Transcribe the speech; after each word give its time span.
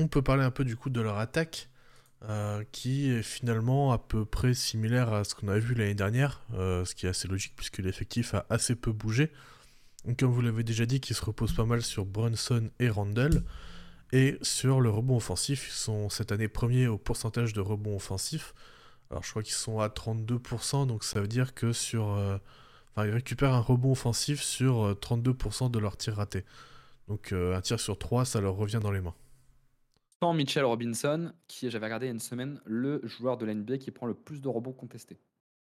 On 0.00 0.08
peut 0.08 0.22
parler 0.22 0.44
un 0.44 0.50
peu 0.50 0.64
du 0.64 0.76
coup 0.76 0.88
de 0.88 1.02
leur 1.02 1.18
attaque, 1.18 1.68
euh, 2.26 2.64
qui 2.72 3.10
est 3.10 3.22
finalement 3.22 3.92
à 3.92 3.98
peu 3.98 4.24
près 4.24 4.54
similaire 4.54 5.12
à 5.12 5.24
ce 5.24 5.34
qu'on 5.34 5.48
avait 5.48 5.60
vu 5.60 5.74
l'année 5.74 5.94
dernière, 5.94 6.42
euh, 6.54 6.86
ce 6.86 6.94
qui 6.94 7.04
est 7.04 7.10
assez 7.10 7.28
logique 7.28 7.52
puisque 7.54 7.78
l'effectif 7.78 8.32
a 8.32 8.46
assez 8.48 8.74
peu 8.74 8.92
bougé. 8.92 9.30
Comme 10.18 10.32
vous 10.32 10.40
l'avez 10.40 10.64
déjà 10.64 10.86
dit, 10.86 11.00
qui 11.00 11.12
se 11.12 11.22
repose 11.22 11.52
pas 11.52 11.66
mal 11.66 11.82
sur 11.82 12.06
Brunson 12.06 12.70
et 12.78 12.88
Randall. 12.88 13.42
Et 14.12 14.38
sur 14.40 14.80
le 14.80 14.88
rebond 14.88 15.18
offensif, 15.18 15.68
ils 15.68 15.76
sont 15.76 16.08
cette 16.08 16.32
année 16.32 16.48
premiers 16.48 16.86
au 16.86 16.96
pourcentage 16.96 17.52
de 17.52 17.60
rebond 17.60 17.96
offensif. 17.96 18.54
Alors 19.10 19.22
je 19.22 19.28
crois 19.28 19.42
qu'ils 19.42 19.52
sont 19.52 19.80
à 19.80 19.88
32%, 19.88 20.86
donc 20.86 21.04
ça 21.04 21.20
veut 21.20 21.28
dire 21.28 21.52
que 21.52 21.74
sur... 21.74 22.08
Euh, 22.08 22.38
enfin, 22.96 23.06
ils 23.06 23.12
récupèrent 23.12 23.52
un 23.52 23.60
rebond 23.60 23.92
offensif 23.92 24.40
sur 24.40 24.92
32% 24.94 25.70
de 25.70 25.78
leurs 25.78 25.98
tirs 25.98 26.16
ratés. 26.16 26.46
Donc 27.08 27.32
un 27.32 27.60
tir 27.60 27.78
sur 27.78 27.98
3, 27.98 28.24
ça 28.24 28.40
leur 28.40 28.54
revient 28.54 28.80
dans 28.82 28.92
les 28.92 29.02
mains. 29.02 29.14
Sans 30.22 30.34
Mitchell 30.34 30.64
Robinson, 30.64 31.32
qui, 31.48 31.70
j'avais 31.70 31.86
regardé 31.86 32.06
il 32.06 32.08
y 32.08 32.12
a 32.12 32.14
une 32.14 32.20
semaine, 32.20 32.60
le 32.66 33.00
joueur 33.04 33.38
de 33.38 33.46
l'NBA 33.46 33.78
qui 33.78 33.90
prend 33.90 34.06
le 34.06 34.14
plus 34.14 34.42
de 34.42 34.48
rebonds 34.48 34.72
contestés. 34.72 35.18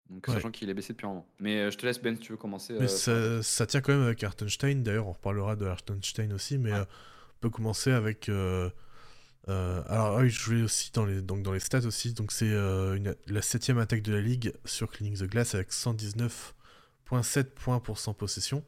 Donc, 0.10 0.26
sachant 0.26 0.52
qu'il 0.52 0.70
est 0.70 0.74
baissé 0.74 0.94
depuis 0.94 1.06
un 1.06 1.10
moment. 1.10 1.28
Mais 1.40 1.58
euh, 1.58 1.72
je 1.72 1.78
te 1.78 1.86
laisse, 1.86 2.02
Ben, 2.02 2.16
si 2.16 2.22
tu 2.22 2.32
veux 2.32 2.38
commencer. 2.38 2.74
Mais 2.80 2.88
euh, 3.10 3.42
ça, 3.42 3.66
tient 3.66 3.82
quand 3.82 3.92
même 3.92 4.04
avec 4.04 4.24
Hartenstein. 4.24 4.84
D'ailleurs, 4.84 5.08
on 5.08 5.12
reparlera 5.12 5.58
de 5.58 5.66
Hartenstein 5.66 6.32
aussi. 6.32 6.58
Mais 6.58 6.72
euh, 6.72 6.84
on 6.84 7.40
peut 7.42 7.50
commencer 7.50 7.92
avec. 7.92 8.30
alors, 8.30 10.20
oui, 10.20 10.30
je 10.30 10.46
voulais 10.46 10.64
aussi 10.64 10.92
dans 10.94 11.06
les, 11.06 11.22
donc, 11.22 11.44
dans 11.44 11.52
les 11.52 11.60
stats 11.60 11.86
aussi. 11.86 12.14
Donc, 12.14 12.32
c'est 12.32 12.54
la 13.28 13.42
septième 13.42 13.80
attaque 13.80 14.02
de 14.02 14.14
la 14.14 14.22
ligue 14.22 14.54
sur 14.64 14.90
Cleaning 14.90 15.18
the 15.18 15.30
Glass 15.30 15.56
avec 15.56 15.72
119,7 15.72 17.44
points 17.44 17.80
pour 17.80 18.00
100 18.00 18.14
possessions. 18.14 18.64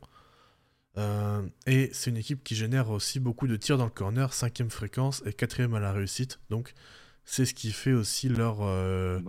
Euh, 0.99 1.47
et 1.65 1.89
c'est 1.93 2.09
une 2.09 2.17
équipe 2.17 2.43
qui 2.43 2.55
génère 2.55 2.89
aussi 2.89 3.19
beaucoup 3.19 3.47
de 3.47 3.55
tirs 3.55 3.77
dans 3.77 3.85
le 3.85 3.91
corner, 3.91 4.33
cinquième 4.33 4.69
fréquence 4.69 5.23
et 5.25 5.33
quatrième 5.33 5.73
à 5.73 5.79
la 5.79 5.93
réussite. 5.93 6.39
Donc 6.49 6.73
c'est 7.23 7.45
ce 7.45 7.53
qui 7.53 7.71
fait 7.71 7.93
aussi 7.93 8.27
leur 8.27 8.57
euh, 8.61 9.19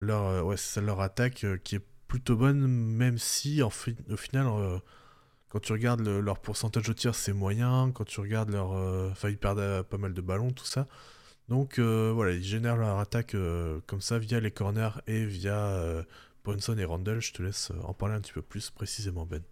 leur 0.00 0.22
euh, 0.22 0.42
ouais, 0.42 0.56
leur 0.80 1.00
attaque 1.00 1.44
qui 1.62 1.76
est 1.76 1.86
plutôt 2.08 2.36
bonne, 2.36 2.66
même 2.66 3.18
si 3.18 3.62
en 3.62 3.68
au 3.68 4.16
final 4.16 4.80
quand 5.48 5.60
tu 5.60 5.72
regardes 5.72 6.00
leur 6.00 6.38
pourcentage 6.38 6.84
de 6.84 6.92
tirs 6.94 7.14
c'est 7.14 7.34
moyen, 7.34 7.90
quand 7.92 8.04
tu 8.04 8.20
regardes 8.20 8.50
leur 8.50 8.70
enfin 9.10 9.28
ils 9.28 9.38
perdent 9.38 9.82
pas 9.82 9.98
mal 9.98 10.14
de 10.14 10.20
ballons 10.22 10.52
tout 10.52 10.64
ça. 10.64 10.86
Donc 11.48 11.78
voilà 11.78 12.32
ils 12.32 12.44
génèrent 12.44 12.76
leur 12.76 12.98
attaque 12.98 13.36
comme 13.86 14.00
ça 14.00 14.18
via 14.18 14.40
les 14.40 14.50
corners 14.50 15.00
et 15.06 15.26
via 15.26 16.04
Bronson 16.44 16.78
et 16.78 16.84
Randall. 16.84 17.20
Je 17.20 17.34
te 17.34 17.42
laisse 17.42 17.72
en 17.84 17.92
parler 17.92 18.14
un 18.14 18.20
petit 18.20 18.32
peu 18.32 18.42
plus 18.42 18.70
précisément 18.70 19.26
Ben. 19.26 19.42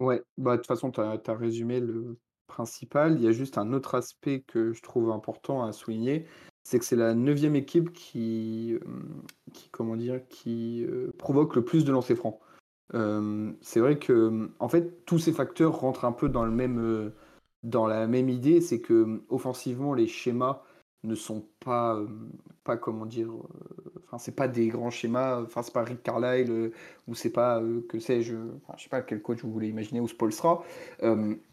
Ouais, 0.00 0.22
bah, 0.36 0.52
de 0.52 0.56
toute 0.58 0.66
façon, 0.66 0.90
tu 0.90 1.00
as 1.00 1.20
résumé 1.34 1.80
le 1.80 2.18
principal. 2.46 3.16
Il 3.16 3.24
y 3.24 3.28
a 3.28 3.32
juste 3.32 3.58
un 3.58 3.72
autre 3.72 3.94
aspect 3.94 4.42
que 4.46 4.72
je 4.72 4.82
trouve 4.82 5.10
important 5.10 5.64
à 5.64 5.72
souligner, 5.72 6.26
c'est 6.64 6.78
que 6.78 6.84
c'est 6.84 6.96
la 6.96 7.14
neuvième 7.14 7.56
équipe 7.56 7.92
qui, 7.92 8.76
qui 9.52 9.70
comment 9.70 9.96
dire, 9.96 10.26
qui, 10.28 10.86
provoque 11.18 11.56
le 11.56 11.64
plus 11.64 11.84
de 11.84 11.92
lancers 11.92 12.16
francs. 12.16 12.38
C'est 13.60 13.80
vrai 13.80 13.98
que, 13.98 14.50
en 14.58 14.68
fait, 14.68 15.04
tous 15.04 15.18
ces 15.18 15.32
facteurs 15.32 15.80
rentrent 15.80 16.04
un 16.04 16.12
peu 16.12 16.28
dans 16.28 16.44
le 16.44 16.50
même, 16.52 17.12
dans 17.62 17.86
la 17.86 18.06
même 18.06 18.28
idée, 18.28 18.60
c'est 18.60 18.80
que, 18.80 19.22
offensivement, 19.28 19.94
les 19.94 20.06
schémas 20.06 20.62
ne 21.04 21.14
sont 21.14 21.48
pas, 21.60 22.00
pas 22.64 22.76
comment 22.76 23.06
dire, 23.06 23.30
enfin 24.08 24.18
c'est 24.18 24.34
pas 24.34 24.48
des 24.48 24.68
grands 24.68 24.90
schémas, 24.90 25.42
enfin 25.42 25.62
c'est 25.62 25.72
pas 25.72 25.84
Rick 25.84 26.02
Carlisle 26.02 26.50
euh, 26.50 26.72
ou 27.06 27.14
c'est 27.14 27.30
pas 27.30 27.62
que 27.88 27.98
sais-je, 27.98 28.34
je 28.76 28.82
sais 28.82 28.88
pas 28.88 29.02
quel 29.02 29.22
coach 29.22 29.42
vous 29.42 29.52
voulez 29.52 29.68
imaginer 29.68 30.00
ou 30.00 30.08
Spolstra, 30.08 30.64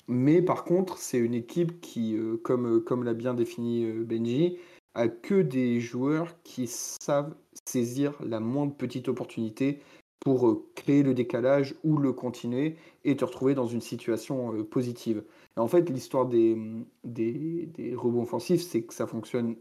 mais 0.07 0.41
par 0.41 0.63
contre 0.63 0.97
c'est 0.97 1.17
une 1.17 1.33
équipe 1.33 1.81
qui, 1.81 2.17
comme 2.43 2.83
comme 2.83 3.03
l'a 3.03 3.13
bien 3.13 3.33
défini 3.33 3.85
Benji, 3.91 4.57
a 4.93 5.07
que 5.07 5.41
des 5.41 5.79
joueurs 5.79 6.35
qui 6.43 6.67
savent 6.67 7.35
saisir 7.65 8.13
la 8.23 8.39
moindre 8.39 8.75
petite 8.75 9.07
opportunité 9.09 9.81
pour 10.19 10.63
créer 10.75 11.03
le 11.03 11.13
décalage 11.13 11.75
ou 11.83 11.97
le 11.97 12.11
continuer 12.13 12.77
et 13.03 13.15
te 13.15 13.25
retrouver 13.25 13.53
dans 13.55 13.67
une 13.67 13.81
situation 13.81 14.63
positive 14.65 15.23
en 15.57 15.67
fait, 15.67 15.89
l'histoire 15.89 16.25
des, 16.25 16.57
des, 17.03 17.69
des, 17.73 17.95
rebonds 17.95 18.23
offensifs, 18.23 18.61
c'est 18.61 18.83
que 18.83 18.93
ça 18.93 19.07
fonctionne 19.07 19.55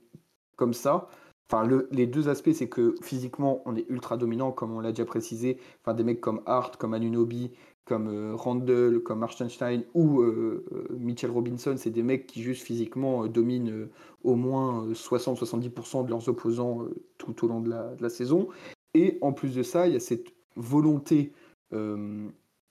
comme 0.57 0.75
ça. 0.75 1.09
Enfin, 1.50 1.65
le, 1.65 1.88
les 1.91 2.06
deux 2.06 2.28
aspects, 2.28 2.53
c'est 2.53 2.69
que 2.69 2.94
physiquement, 3.03 3.62
on 3.66 3.77
est 3.77 3.84
ultra 3.88 4.16
dominant, 4.16 4.50
comme 4.50 4.72
on 4.72 4.81
l'a 4.81 4.93
déjà 4.93 5.05
précisé. 5.05 5.59
Enfin, 5.82 5.94
des 5.94 6.05
mecs 6.05 6.21
comme 6.21 6.41
Hart, 6.47 6.77
comme 6.77 6.94
Anunobi, 6.94 7.50
comme 7.84 8.09
euh, 8.09 8.34
Randall, 8.34 9.00
comme 9.00 9.22
Arstenstein 9.22 9.82
ou 9.94 10.22
euh, 10.22 10.65
euh, 10.72 10.97
Mitchell 10.99 11.31
Robinson, 11.31 11.75
c'est 11.77 11.91
des 11.91 12.03
mecs 12.03 12.27
qui 12.27 12.43
juste 12.43 12.62
physiquement 12.62 13.27
dominent 13.27 13.88
au 14.22 14.37
moins 14.37 14.88
60-70% 14.93 16.06
de 16.06 16.10
leurs 16.10 16.28
opposants 16.28 16.87
tout 17.19 17.44
au 17.44 17.49
long 17.49 17.61
de 17.61 17.71
la, 17.71 18.09
saison. 18.09 18.49
Et 18.94 19.19
en 19.21 19.32
plus 19.32 19.55
de 19.55 19.62
ça, 19.62 19.87
il 19.87 19.93
y 19.93 19.97
a 19.97 20.00
cette 20.00 20.28
volonté, 20.56 21.32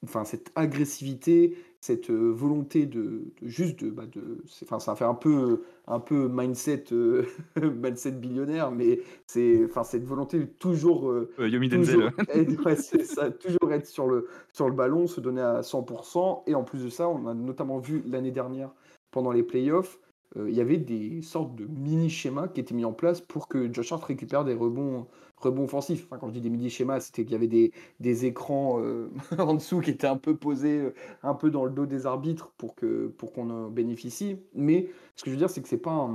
enfin 0.04 0.26
cette 0.26 0.52
agressivité, 0.56 1.58
cette 1.84 2.10
euh, 2.10 2.32
volonté 2.32 2.86
de, 2.86 3.24
juste 3.42 3.84
de, 3.84 3.90
bah 3.90 4.06
de 4.06 4.44
enfin 4.64 4.80
ça 4.80 4.96
fait 4.96 5.04
un 5.04 5.14
peu 5.14 5.64
un 5.88 6.00
peu 6.00 6.30
mindset 6.30 6.86
euh, 6.94 7.26
mindset 7.62 8.12
billionnaire 8.12 8.72
mais 8.72 9.02
c'est 9.28 9.66
enfin 9.66 9.84
cette 9.84 10.06
volonté 10.06 10.40
de 10.40 10.46
toujours 10.46 11.10
euh, 11.10 11.30
Yomi 11.40 11.70
toujours 11.70 12.10
être, 12.30 12.80
ça, 13.04 13.32
toujours 13.32 13.74
être 13.74 13.86
sur 13.86 14.08
le 14.08 14.28
sur 14.54 14.70
le 14.70 14.76
ballon 14.76 15.08
se 15.08 15.20
donner 15.20 15.42
à 15.42 15.60
100% 15.60 16.44
et 16.48 16.56
en 16.56 16.64
plus 16.64 16.86
de 16.86 16.90
ça 16.90 17.10
on 17.10 17.28
a 17.28 17.34
notamment 17.34 17.80
vu 17.80 18.02
l'année 18.06 18.32
dernière 18.32 18.70
pendant 19.12 19.32
les 19.32 19.44
playoffs 19.44 20.00
il 20.36 20.54
y 20.54 20.62
avait 20.62 20.78
des 20.78 21.22
sortes 21.22 21.56
de 21.56 21.66
mini 21.66 22.10
schémas 22.10 22.48
qui 22.48 22.60
étaient 22.60 22.74
mis 22.74 22.86
en 22.86 22.94
place 22.94 23.22
pour 23.22 23.48
que 23.48 23.72
Josh 23.72 23.92
Hart 23.92 24.04
récupère 24.04 24.44
des 24.46 24.54
rebonds 24.54 25.08
rebond 25.44 25.64
offensif. 25.64 26.06
Enfin, 26.06 26.18
quand 26.18 26.28
je 26.30 26.34
dis 26.34 26.42
des 26.42 26.50
midi-schémas, 26.50 27.02
c'était 27.02 27.24
qu'il 27.24 27.34
y 27.34 27.36
avait 27.36 27.48
des, 27.48 27.72
des 28.00 28.26
écrans 28.26 28.80
euh, 28.82 29.10
en 29.38 29.54
dessous 29.56 29.82
qui 29.82 29.92
étaient 29.92 30.08
un 30.08 30.18
peu 30.18 30.36
posés, 30.36 30.80
euh, 30.80 30.94
un 31.22 31.36
peu 31.36 31.52
dans 31.52 31.66
le 31.66 31.72
dos 31.72 31.86
des 31.86 32.06
arbitres 32.06 32.52
pour 32.58 32.76
que 32.76 33.08
pour 33.18 33.34
qu'on 33.34 33.50
en 33.50 33.70
bénéficie. 33.70 34.38
Mais 34.56 34.90
ce 35.16 35.24
que 35.24 35.30
je 35.30 35.36
veux 35.36 35.40
dire, 35.40 35.50
c'est 35.50 35.62
que 35.62 35.70
c'est 35.70 35.78
pas 35.78 36.10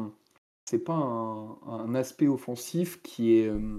c'est 0.65 0.79
pas 0.79 0.95
un, 0.95 1.95
aspect 1.95 2.29
offensif 2.29 3.01
qui 3.03 3.39
est 3.39 3.49
euh, 3.49 3.79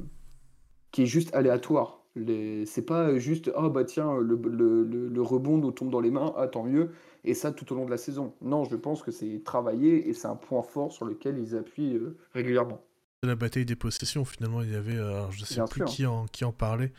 qui 0.91 1.03
est 1.03 1.07
juste 1.07 1.33
aléatoire. 1.35 1.98
C'est 2.15 2.85
pas 2.85 3.17
juste 3.17 3.51
ah 3.55 3.69
bah 3.69 3.85
tiens 3.85 4.17
le, 4.17 4.35
le, 4.35 4.83
le, 4.83 5.21
rebond 5.21 5.57
nous 5.57 5.71
tombe 5.71 5.89
dans 5.89 6.01
les 6.01 6.11
mains, 6.11 6.33
ah 6.35 6.47
tant 6.47 6.63
mieux, 6.63 6.89
et 7.23 7.33
ça 7.33 7.51
tout 7.51 7.71
au 7.71 7.75
long 7.75 7.85
de 7.85 7.91
la 7.91 7.97
saison. 7.97 8.33
Non, 8.41 8.65
je 8.65 8.75
pense 8.75 9.03
que 9.03 9.11
c'est 9.11 9.41
travaillé 9.45 10.09
et 10.09 10.13
c'est 10.13 10.27
un 10.27 10.35
point 10.35 10.63
fort 10.63 10.91
sur 10.91 11.05
lequel 11.05 11.37
ils 11.37 11.55
appuient 11.55 11.99
régulièrement 12.33 12.81
la 13.23 13.35
bataille 13.35 13.65
des 13.65 13.75
possessions. 13.75 14.25
Finalement, 14.25 14.61
il 14.61 14.71
y 14.71 14.75
avait, 14.75 14.95
euh, 14.95 15.15
alors 15.15 15.31
je 15.31 15.43
sais 15.45 15.61
plus 15.69 15.83
qui 15.85 16.05
en, 16.05 16.25
qui 16.27 16.45
en 16.45 16.51
parlait, 16.51 16.93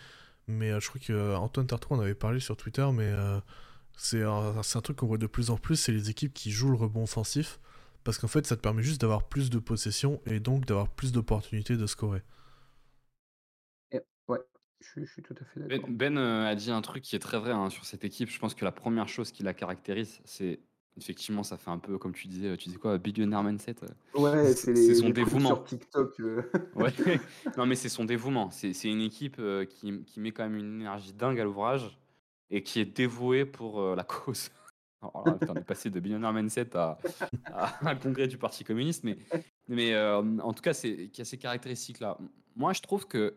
mais 0.49 0.71
euh, 0.71 0.81
je 0.81 0.89
crois 0.89 1.01
que 1.01 1.13
euh, 1.13 1.37
Antoine 1.37 1.67
Tartrou 1.67 1.95
en 1.95 2.01
avait 2.01 2.15
parlé 2.15 2.41
sur 2.41 2.57
Twitter, 2.57 2.87
mais 2.93 3.13
c'est 3.97 4.23
un, 4.23 4.55
un, 4.59 4.81
truc 4.81 4.97
qu'on 4.97 5.07
voit 5.07 5.19
de 5.19 5.27
plus 5.27 5.51
en 5.51 5.57
plus, 5.57 5.77
c'est 5.77 5.93
les 5.93 6.11
équipes 6.11 6.33
qui 6.33 6.51
jouent 6.51 6.71
le 6.71 6.77
rebond 6.77 7.05
offensif, 7.05 7.61
parce 8.05 8.19
qu'en 8.19 8.29
fait, 8.29 8.47
ça 8.47 8.57
te 8.57 8.61
permet 8.61 8.83
juste 8.83 9.01
d'avoir 9.01 9.25
plus 9.25 9.51
de 9.51 9.59
possessions 9.59 10.21
et 10.27 10.41
donc 10.41 10.67
d'avoir 10.67 10.89
plus 10.89 11.13
d'opportunités 11.13 11.77
de 11.77 11.87
scorer. 11.87 12.23
Je, 14.81 15.05
suis 15.05 15.23
tout 15.23 15.35
à 15.41 15.45
fait 15.45 15.61
d'accord. 15.61 15.89
Ben, 15.91 16.17
a 16.17 16.55
dit 16.55 16.71
un 16.71 16.81
truc 16.81 17.03
qui 17.03 17.17
est 17.17 17.21
très 17.21 17.39
vrai 17.39 17.53
hein, 17.53 17.71
sur 17.71 17.85
cette 17.85 18.05
équipe. 18.05 18.31
Je 18.31 18.39
pense 18.39 18.55
que 18.55 18.65
la 18.65 18.73
première 18.73 19.09
chose 19.09 19.31
qui 19.31 19.43
la 19.43 19.55
caractérise, 19.55 20.21
c'est 20.25 20.61
Effectivement, 20.97 21.43
ça 21.43 21.57
fait 21.57 21.71
un 21.71 21.79
peu, 21.79 21.99
comme 21.99 22.13
tu 22.13 22.29
disais, 22.29 22.57
tu 22.57 22.69
disais 22.69 22.79
quoi, 22.79 22.99
billionaire 22.99 23.43
mindset 23.43 23.77
Ouais, 24.15 24.53
c'est 24.53 24.95
son 24.95 25.11
dévouement. 25.11 25.49
Sur 25.49 25.65
TikTok. 25.65 26.21
Euh. 26.21 26.43
ouais, 26.75 26.93
non, 27.57 27.65
mais 27.65 27.77
c'est 27.77 27.89
son 27.89 28.05
dévouement. 28.05 28.51
C'est 28.51 28.73
une 28.85 29.01
équipe 29.01 29.37
euh, 29.39 29.65
qui, 29.65 30.03
qui, 30.05 30.21
met 30.21 30.33
quand 30.33 30.43
même 30.43 30.57
une 30.57 30.81
énergie 30.81 31.13
dingue 31.13 31.39
à 31.41 31.45
l'ouvrage 31.45 31.99
et 32.51 32.63
qui 32.63 32.81
est 32.81 32.85
dévouée 32.85 33.45
pour 33.45 33.81
euh, 33.81 33.95
la 33.95 34.03
cause. 34.05 34.51
Alors 35.01 35.27
là, 35.27 35.39
on 35.49 35.55
est 35.55 35.65
passé 35.65 35.89
de 35.89 36.01
billionaire 36.01 36.33
mindset 36.33 36.77
à, 36.77 36.99
un 37.81 37.95
congrès 37.95 38.27
du 38.27 38.37
Parti 38.37 38.65
communiste, 38.65 39.03
mais, 39.03 39.17
mais 39.69 39.99
en 39.99 40.53
tout 40.53 40.61
cas, 40.61 40.75
c'est 40.75 41.09
qui 41.09 41.23
a 41.23 41.25
ces 41.25 41.39
caractéristiques-là. 41.39 42.19
Moi, 42.55 42.75
je 42.75 42.83
trouve 42.83 43.07
que 43.07 43.35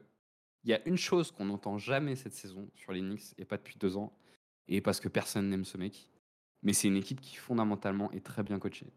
il 0.63 0.71
y 0.71 0.73
a 0.73 0.87
une 0.87 0.97
chose 0.97 1.31
qu'on 1.31 1.45
n'entend 1.45 1.77
jamais 1.77 2.15
cette 2.15 2.33
saison 2.33 2.69
sur 2.75 2.93
Linux 2.93 3.33
et 3.37 3.45
pas 3.45 3.57
depuis 3.57 3.77
deux 3.77 3.97
ans, 3.97 4.13
et 4.67 4.81
parce 4.81 4.99
que 4.99 5.07
personne 5.09 5.49
n'aime 5.49 5.65
ce 5.65 5.77
mec, 5.77 6.09
mais 6.61 6.73
c'est 6.73 6.87
une 6.87 6.97
équipe 6.97 7.21
qui 7.21 7.35
fondamentalement 7.35 8.11
est 8.11 8.25
très 8.25 8.43
bien 8.43 8.59
coachée. 8.59 8.87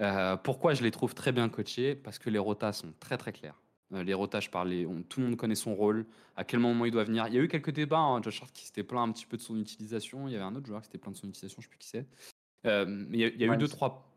Euh, 0.00 0.36
pourquoi 0.36 0.74
je 0.74 0.82
les 0.82 0.90
trouve 0.90 1.14
très 1.14 1.32
bien 1.32 1.48
coachés? 1.48 1.94
Parce 1.94 2.18
que 2.18 2.30
les 2.30 2.38
rotas 2.38 2.72
sont 2.72 2.92
très 2.98 3.16
très 3.16 3.32
clairs. 3.32 3.60
Euh, 3.94 4.02
les 4.02 4.14
rotas, 4.14 4.40
je 4.40 4.50
parlais, 4.50 4.86
tout 5.08 5.20
le 5.20 5.26
monde 5.26 5.36
connaît 5.36 5.54
son 5.54 5.74
rôle, 5.74 6.06
à 6.36 6.44
quel 6.44 6.60
moment 6.60 6.84
il 6.84 6.90
doit 6.90 7.04
venir. 7.04 7.26
Il 7.28 7.34
y 7.34 7.38
a 7.38 7.42
eu 7.42 7.48
quelques 7.48 7.72
débats, 7.72 7.98
hein, 7.98 8.22
Josh 8.22 8.42
Hart 8.42 8.52
qui 8.52 8.66
s'était 8.66 8.82
plaint 8.82 9.08
un 9.08 9.12
petit 9.12 9.26
peu 9.26 9.36
de 9.36 9.42
son 9.42 9.58
utilisation, 9.58 10.28
il 10.28 10.32
y 10.32 10.34
avait 10.34 10.44
un 10.44 10.54
autre 10.54 10.66
joueur 10.66 10.80
qui 10.80 10.86
s'était 10.86 10.98
plaint 10.98 11.14
de 11.14 11.18
son 11.18 11.28
utilisation, 11.28 11.60
je 11.60 11.66
ne 11.66 11.70
sais 11.70 11.76
plus 11.76 11.78
qui 11.78 11.88
c'est. 11.88 12.06
Euh, 12.66 12.86
mais 12.88 13.18
il 13.18 13.40
y 13.40 13.44
a, 13.44 13.54
eu 13.54 13.56
deux, 13.56 13.68
trois... 13.68 14.08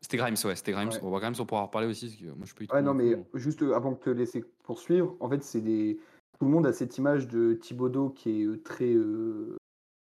C'était 0.00 0.18
Grimes, 0.18 0.36
ouais, 0.44 0.54
c'était 0.54 0.72
Grimes. 0.72 0.90
On 1.02 1.10
va 1.10 1.18
Grimes, 1.18 1.34
on 1.38 1.46
pourra 1.46 1.62
en 1.62 1.66
reparler 1.66 1.88
aussi, 1.88 2.06
parce 2.06 2.20
que 2.20 2.26
moi 2.26 2.46
je 2.46 2.54
peux 2.54 2.64
y 2.64 2.68
Ouais, 2.70 2.82
non, 2.82 2.94
mais 2.94 3.16
juste 3.34 3.62
avant 3.62 3.92
de 3.92 3.96
te 3.96 4.10
laisser 4.10 4.44
poursuivre, 4.62 5.16
en 5.20 5.28
fait, 5.28 5.42
c'est 5.42 5.62
des... 5.62 5.98
Tout 6.38 6.46
le 6.46 6.50
monde 6.50 6.66
a 6.66 6.72
cette 6.72 6.98
image 6.98 7.28
de 7.28 7.54
Thibodeau 7.54 8.10
qui 8.10 8.42
est 8.42 8.64
très 8.64 8.94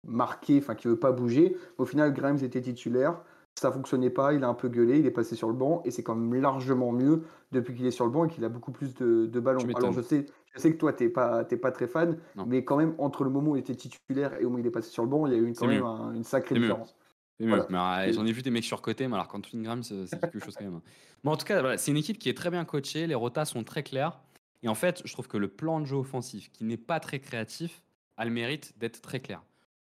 marqué, 0.07 0.57
enfin 0.57 0.75
qui 0.75 0.87
veut 0.87 0.99
pas 0.99 1.11
bouger. 1.11 1.55
Au 1.77 1.85
final, 1.85 2.13
Grimes 2.13 2.37
était 2.43 2.61
titulaire. 2.61 3.21
ça 3.59 3.71
fonctionnait 3.71 4.09
pas, 4.09 4.33
il 4.33 4.43
a 4.43 4.47
un 4.47 4.53
peu 4.53 4.69
gueulé, 4.69 4.99
il 4.99 5.05
est 5.05 5.11
passé 5.11 5.35
sur 5.35 5.47
le 5.47 5.53
banc 5.53 5.81
et 5.85 5.91
c'est 5.91 6.03
quand 6.03 6.15
même 6.15 6.41
largement 6.41 6.91
mieux 6.91 7.23
depuis 7.51 7.75
qu'il 7.75 7.85
est 7.85 7.91
sur 7.91 8.05
le 8.05 8.11
banc 8.11 8.25
et 8.25 8.29
qu'il 8.29 8.43
a 8.45 8.49
beaucoup 8.49 8.71
plus 8.71 8.95
de, 8.95 9.25
de 9.27 9.39
ballons. 9.39 9.59
Alors 9.75 9.91
je 9.93 10.01
sais, 10.01 10.25
je 10.55 10.59
sais 10.59 10.71
que 10.71 10.77
toi 10.77 10.93
t'es 10.93 11.09
pas 11.09 11.43
t'es 11.43 11.57
pas 11.57 11.71
très 11.71 11.87
fan, 11.87 12.17
mais 12.47 12.63
quand 12.63 12.77
même 12.77 12.95
entre 12.97 13.23
le 13.23 13.29
moment 13.29 13.51
où 13.51 13.55
il 13.57 13.59
était 13.59 13.75
titulaire 13.75 14.33
et 14.39 14.45
au 14.45 14.49
moment 14.49 14.55
où 14.55 14.59
il 14.59 14.67
est 14.67 14.71
passé 14.71 14.89
sur 14.89 15.03
le 15.03 15.09
banc, 15.09 15.27
il 15.27 15.33
y 15.33 15.35
a 15.35 15.39
eu 15.39 15.53
quand 15.53 15.67
même 15.67 15.83
une 16.15 16.23
sacrée 16.23 16.55
différence. 16.55 16.95
Euh, 17.41 18.13
j'en 18.13 18.25
ai 18.25 18.31
vu 18.31 18.41
des 18.43 18.51
mecs 18.51 18.63
surcotés, 18.63 19.07
mais 19.07 19.15
alors 19.15 19.27
quand 19.27 19.41
Ingram, 19.53 19.83
c'est 19.83 20.07
quelque 20.19 20.39
chose 20.39 20.55
quand 20.55 20.63
même. 20.65 20.79
En 21.25 21.35
tout 21.37 21.45
cas, 21.45 21.77
c'est 21.77 21.91
une 21.91 21.97
équipe 21.97 22.17
qui 22.19 22.29
est 22.29 22.37
très 22.37 22.49
bien 22.51 22.65
coachée, 22.65 23.05
les 23.07 23.15
rotas 23.15 23.45
sont 23.45 23.63
très 23.63 23.83
clairs. 23.83 24.19
Et 24.63 24.67
en 24.67 24.75
fait, 24.75 25.01
je 25.05 25.11
trouve 25.13 25.27
que 25.27 25.37
le 25.37 25.47
plan 25.47 25.79
de 25.79 25.85
jeu 25.85 25.95
offensif, 25.95 26.51
qui 26.51 26.63
n'est 26.63 26.77
pas 26.77 26.99
très 26.99 27.19
créatif, 27.19 27.83
a 28.17 28.25
le 28.25 28.31
mérite 28.31 28.77
d'être 28.77 29.01
très 29.01 29.19
clair. 29.19 29.41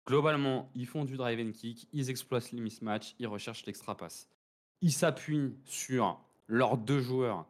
Globalement, 0.07 0.71
ils 0.75 0.87
font 0.87 1.05
du 1.05 1.17
drive 1.17 1.41
and 1.41 1.53
kick, 1.53 1.89
ils 1.93 2.11
exploitent 2.11 2.53
les 2.53 2.61
mismatchs, 2.61 3.15
ils 3.19 3.27
recherchent 3.27 3.65
l'extra 3.67 3.97
pass. 3.97 4.29
Ils 4.83 4.93
s'appuient 4.93 5.55
sur 5.65 6.21
leurs 6.47 6.77
deux 6.77 7.01
joueurs 7.01 7.47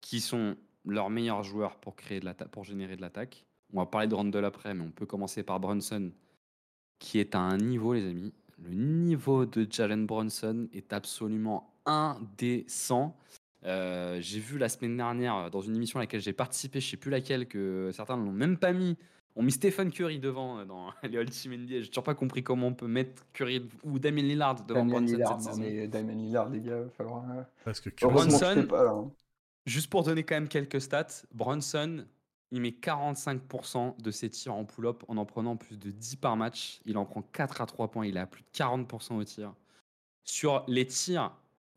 qui 0.00 0.20
sont 0.20 0.56
leurs 0.84 1.08
meilleurs 1.08 1.42
joueurs 1.42 1.76
pour, 1.76 1.96
créer 1.96 2.20
de 2.20 2.30
pour 2.50 2.64
générer 2.64 2.96
de 2.96 3.00
l'attaque. 3.00 3.46
On 3.72 3.78
va 3.78 3.86
parler 3.86 4.06
de 4.06 4.14
Randall 4.14 4.44
après, 4.44 4.74
mais 4.74 4.84
on 4.84 4.90
peut 4.90 5.06
commencer 5.06 5.42
par 5.42 5.60
Brunson, 5.60 6.12
qui 6.98 7.18
est 7.18 7.34
à 7.34 7.40
un 7.40 7.56
niveau, 7.56 7.94
les 7.94 8.04
amis. 8.04 8.34
Le 8.62 8.70
niveau 8.70 9.46
de 9.46 9.66
Jalen 9.68 10.06
Brunson 10.06 10.68
est 10.72 10.92
absolument 10.92 11.74
indécent. 11.86 13.16
Euh, 13.64 14.18
j'ai 14.20 14.40
vu 14.40 14.58
la 14.58 14.68
semaine 14.68 14.96
dernière 14.96 15.50
dans 15.50 15.60
une 15.60 15.74
émission 15.76 15.98
à 15.98 16.02
laquelle 16.02 16.20
j'ai 16.20 16.32
participé, 16.32 16.80
je 16.80 16.90
sais 16.90 16.96
plus 16.96 17.10
laquelle, 17.10 17.46
que 17.48 17.90
certains 17.92 18.16
ne 18.16 18.24
l'ont 18.24 18.32
même 18.32 18.58
pas 18.58 18.72
mis 18.72 18.96
on 19.36 19.42
mis 19.42 19.52
Stephen 19.52 19.90
Curry 19.90 20.18
devant 20.18 20.58
euh, 20.58 20.64
dans 20.64 20.92
les 21.02 21.18
Ultimate 21.18 21.60
NBA. 21.60 21.80
J'ai 21.80 21.88
toujours 21.88 22.04
pas 22.04 22.14
compris 22.14 22.42
comment 22.42 22.68
on 22.68 22.74
peut 22.74 22.86
mettre 22.86 23.24
Curry 23.32 23.68
ou 23.82 23.98
Damien 23.98 24.22
Lillard 24.22 24.64
devant 24.64 24.84
Damien 24.84 25.00
Lillard, 25.00 25.40
cette 25.40 25.56
mais 25.56 25.88
Damien 25.88 26.14
Lillard, 26.14 26.48
les 26.50 26.60
gars, 26.60 26.78
il 26.78 26.84
va 26.84 26.90
falloir. 26.90 27.24
Euh, 27.30 27.42
Parce 27.64 27.80
que 27.80 27.90
Bronson, 28.06 28.68
hein. 28.72 29.10
juste 29.66 29.90
pour 29.90 30.04
donner 30.04 30.22
quand 30.22 30.36
même 30.36 30.48
quelques 30.48 30.80
stats, 30.80 31.24
Bronson, 31.32 32.06
il 32.50 32.60
met 32.60 32.70
45% 32.70 34.00
de 34.00 34.10
ses 34.10 34.30
tirs 34.30 34.54
en 34.54 34.64
pull-up 34.64 35.02
en 35.08 35.16
en 35.16 35.24
prenant 35.24 35.56
plus 35.56 35.78
de 35.78 35.90
10 35.90 36.16
par 36.16 36.36
match. 36.36 36.80
Il 36.84 36.96
en 36.96 37.04
prend 37.04 37.22
4 37.22 37.60
à 37.60 37.66
3 37.66 37.90
points. 37.90 38.06
Il 38.06 38.16
a 38.16 38.26
plus 38.26 38.42
de 38.42 38.48
40% 38.56 39.14
au 39.16 39.24
tir. 39.24 39.54
Sur 40.22 40.64
les 40.68 40.86
tirs, 40.86 41.32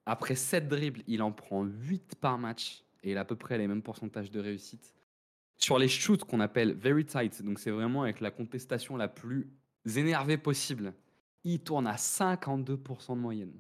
après 0.08 0.36
7 0.36 0.70
dribbles, 0.70 1.04
il 1.08 1.22
en 1.22 1.34
prend 1.34 1.64
8 1.64 2.16
par 2.16 2.38
match. 2.38 2.84
Et 3.04 3.12
il 3.12 3.18
a 3.18 3.22
à 3.22 3.26
peu 3.26 3.36
près 3.36 3.58
les 3.58 3.68
mêmes 3.68 3.84
pourcentages 3.84 4.32
de 4.32 4.40
réussite. 4.40 4.96
Sur 5.58 5.78
les 5.78 5.90
shoots 5.90 6.24
qu'on 6.24 6.40
appelle 6.40 6.74
very 6.74 7.06
tight, 7.06 7.44
donc 7.44 7.60
c'est 7.60 7.72
vraiment 7.72 8.04
avec 8.04 8.22
la 8.22 8.32
contestation 8.32 8.96
la 8.96 9.08
plus 9.08 9.50
énervée 9.96 10.38
possible, 10.38 10.94
il 11.44 11.60
tourne 11.60 11.88
à 11.88 11.96
52% 11.96 13.16
de 13.16 13.20
moyenne. 13.20 13.54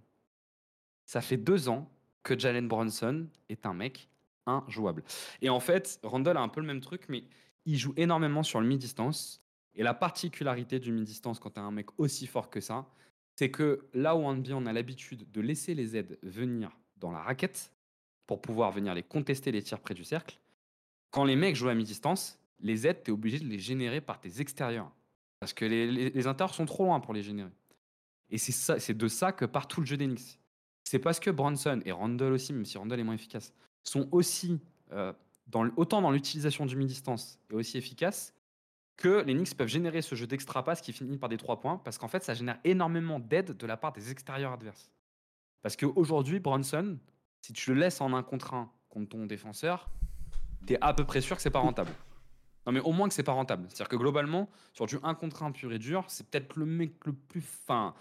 Ça 1.05 1.21
fait 1.21 1.37
deux 1.37 1.69
ans 1.69 1.91
que 2.23 2.37
Jalen 2.37 2.67
Bronson 2.67 3.27
est 3.49 3.65
un 3.65 3.73
mec 3.73 4.09
injouable. 4.45 5.03
Et 5.41 5.49
en 5.49 5.59
fait, 5.59 5.99
Randall 6.03 6.37
a 6.37 6.41
un 6.41 6.49
peu 6.49 6.61
le 6.61 6.67
même 6.67 6.81
truc, 6.81 7.03
mais 7.09 7.25
il 7.65 7.77
joue 7.77 7.93
énormément 7.97 8.43
sur 8.43 8.61
le 8.61 8.67
mi-distance. 8.67 9.41
Et 9.75 9.83
la 9.83 9.93
particularité 9.93 10.79
du 10.79 10.91
mi-distance 10.93 11.39
quand 11.39 11.51
tu 11.51 11.59
as 11.59 11.63
un 11.63 11.71
mec 11.71 11.87
aussi 11.97 12.25
fort 12.25 12.49
que 12.49 12.61
ça, 12.61 12.85
c'est 13.37 13.51
que 13.51 13.87
là 13.93 14.15
où 14.15 14.31
NBA 14.33 14.55
on 14.55 14.65
a 14.65 14.73
l'habitude 14.73 15.29
de 15.31 15.41
laisser 15.41 15.75
les 15.75 15.95
aides 15.95 16.17
venir 16.23 16.71
dans 16.97 17.11
la 17.11 17.21
raquette 17.21 17.71
pour 18.25 18.41
pouvoir 18.41 18.71
venir 18.71 18.93
les 18.93 19.03
contester 19.03 19.51
les 19.51 19.61
tirs 19.61 19.79
près 19.79 19.93
du 19.93 20.03
cercle, 20.03 20.39
quand 21.11 21.23
les 21.23 21.35
mecs 21.35 21.55
jouent 21.55 21.69
à 21.69 21.75
mi-distance, 21.75 22.39
les 22.59 22.87
aides, 22.87 23.03
tu 23.03 23.11
es 23.11 23.13
obligé 23.13 23.39
de 23.39 23.45
les 23.45 23.59
générer 23.59 24.01
par 24.01 24.19
tes 24.19 24.41
extérieurs. 24.41 24.91
Parce 25.39 25.53
que 25.53 25.65
les, 25.65 26.09
les, 26.09 26.21
sont 26.21 26.65
trop 26.65 26.85
loin 26.85 26.99
pour 26.99 27.13
les 27.13 27.21
générer. 27.21 27.51
Et 28.31 28.39
c'est 28.39 28.97
de 28.97 29.07
ça 29.07 29.31
que 29.31 29.45
part 29.45 29.67
tout 29.67 29.81
le 29.81 29.85
jeu 29.85 29.97
d'Enix. 29.97 30.39
C'est 30.83 30.99
parce 30.99 31.19
que 31.19 31.29
Bronson 31.29 31.79
et 31.85 31.91
Randall 31.91 32.33
aussi, 32.33 32.53
même 32.53 32.65
si 32.65 32.77
Randall 32.77 32.99
est 32.99 33.03
moins 33.03 33.13
efficace, 33.13 33.53
sont 33.83 34.09
aussi 34.11 34.59
euh, 34.91 35.13
autant 35.75 36.01
dans 36.01 36.11
l'utilisation 36.11 36.65
du 36.65 36.75
mi-distance 36.75 37.39
et 37.51 37.53
aussi 37.53 37.77
efficaces 37.77 38.33
que 38.97 39.23
les 39.25 39.33
Knicks 39.33 39.55
peuvent 39.55 39.67
générer 39.67 40.01
ce 40.01 40.15
jeu 40.15 40.27
d'extra 40.27 40.63
pass 40.63 40.81
qui 40.81 40.91
finit 40.91 41.17
par 41.17 41.29
des 41.29 41.37
trois 41.37 41.59
points 41.59 41.77
parce 41.77 41.97
qu'en 41.97 42.07
fait 42.07 42.23
ça 42.23 42.33
génère 42.33 42.59
énormément 42.63 43.19
d'aide 43.19 43.55
de 43.55 43.67
la 43.67 43.77
part 43.77 43.93
des 43.93 44.11
extérieurs 44.11 44.51
adverses. 44.51 44.91
Parce 45.61 45.75
qu'aujourd'hui, 45.75 46.39
Bronson, 46.39 46.97
si 47.41 47.53
tu 47.53 47.73
le 47.73 47.79
laisses 47.79 48.01
en 48.01 48.13
un 48.13 48.23
contre 48.23 48.53
un 48.53 48.71
contre 48.89 49.09
ton 49.09 49.25
défenseur, 49.25 49.89
t'es 50.65 50.77
à 50.81 50.93
peu 50.93 51.05
près 51.05 51.21
sûr 51.21 51.35
que 51.35 51.41
c'est 51.41 51.51
pas 51.51 51.59
rentable. 51.59 51.91
Non, 52.65 52.73
mais 52.73 52.79
au 52.81 52.91
moins 52.91 53.07
que 53.07 53.13
c'est 53.13 53.23
pas 53.23 53.31
rentable. 53.31 53.65
C'est-à-dire 53.69 53.87
que 53.87 53.95
globalement, 53.95 54.49
sur 54.73 54.85
du 54.85 54.97
1 55.01 55.13
contre 55.15 55.43
1 55.43 55.51
pur 55.51 55.71
et 55.71 55.79
dur, 55.79 56.03
c'est 56.07 56.27
peut-être 56.29 56.57
le 56.57 56.65
mec 56.65 56.93
le 57.05 57.13
plus 57.13 57.41
fin. 57.41 57.93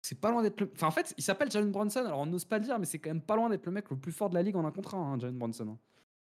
C'est 0.00 0.20
pas 0.20 0.30
loin 0.30 0.42
d'être 0.42 0.60
le. 0.60 0.70
Enfin, 0.74 0.86
en 0.86 0.90
fait, 0.90 1.12
il 1.18 1.22
s'appelle 1.22 1.50
Jalen 1.50 1.70
Bronson, 1.70 2.00
alors 2.00 2.20
on 2.20 2.26
n'ose 2.26 2.44
pas 2.44 2.58
le 2.58 2.64
dire, 2.64 2.78
mais 2.78 2.86
c'est 2.86 2.98
quand 2.98 3.10
même 3.10 3.20
pas 3.20 3.36
loin 3.36 3.50
d'être 3.50 3.66
le 3.66 3.72
mec 3.72 3.90
le 3.90 3.98
plus 3.98 4.12
fort 4.12 4.30
de 4.30 4.34
la 4.34 4.42
ligue 4.42 4.56
en 4.56 4.64
1 4.64 4.70
contre 4.70 4.94
1, 4.94 4.98
hein, 4.98 5.18
Jalen 5.18 5.36
Bronson. 5.36 5.68
Hein. 5.68 5.78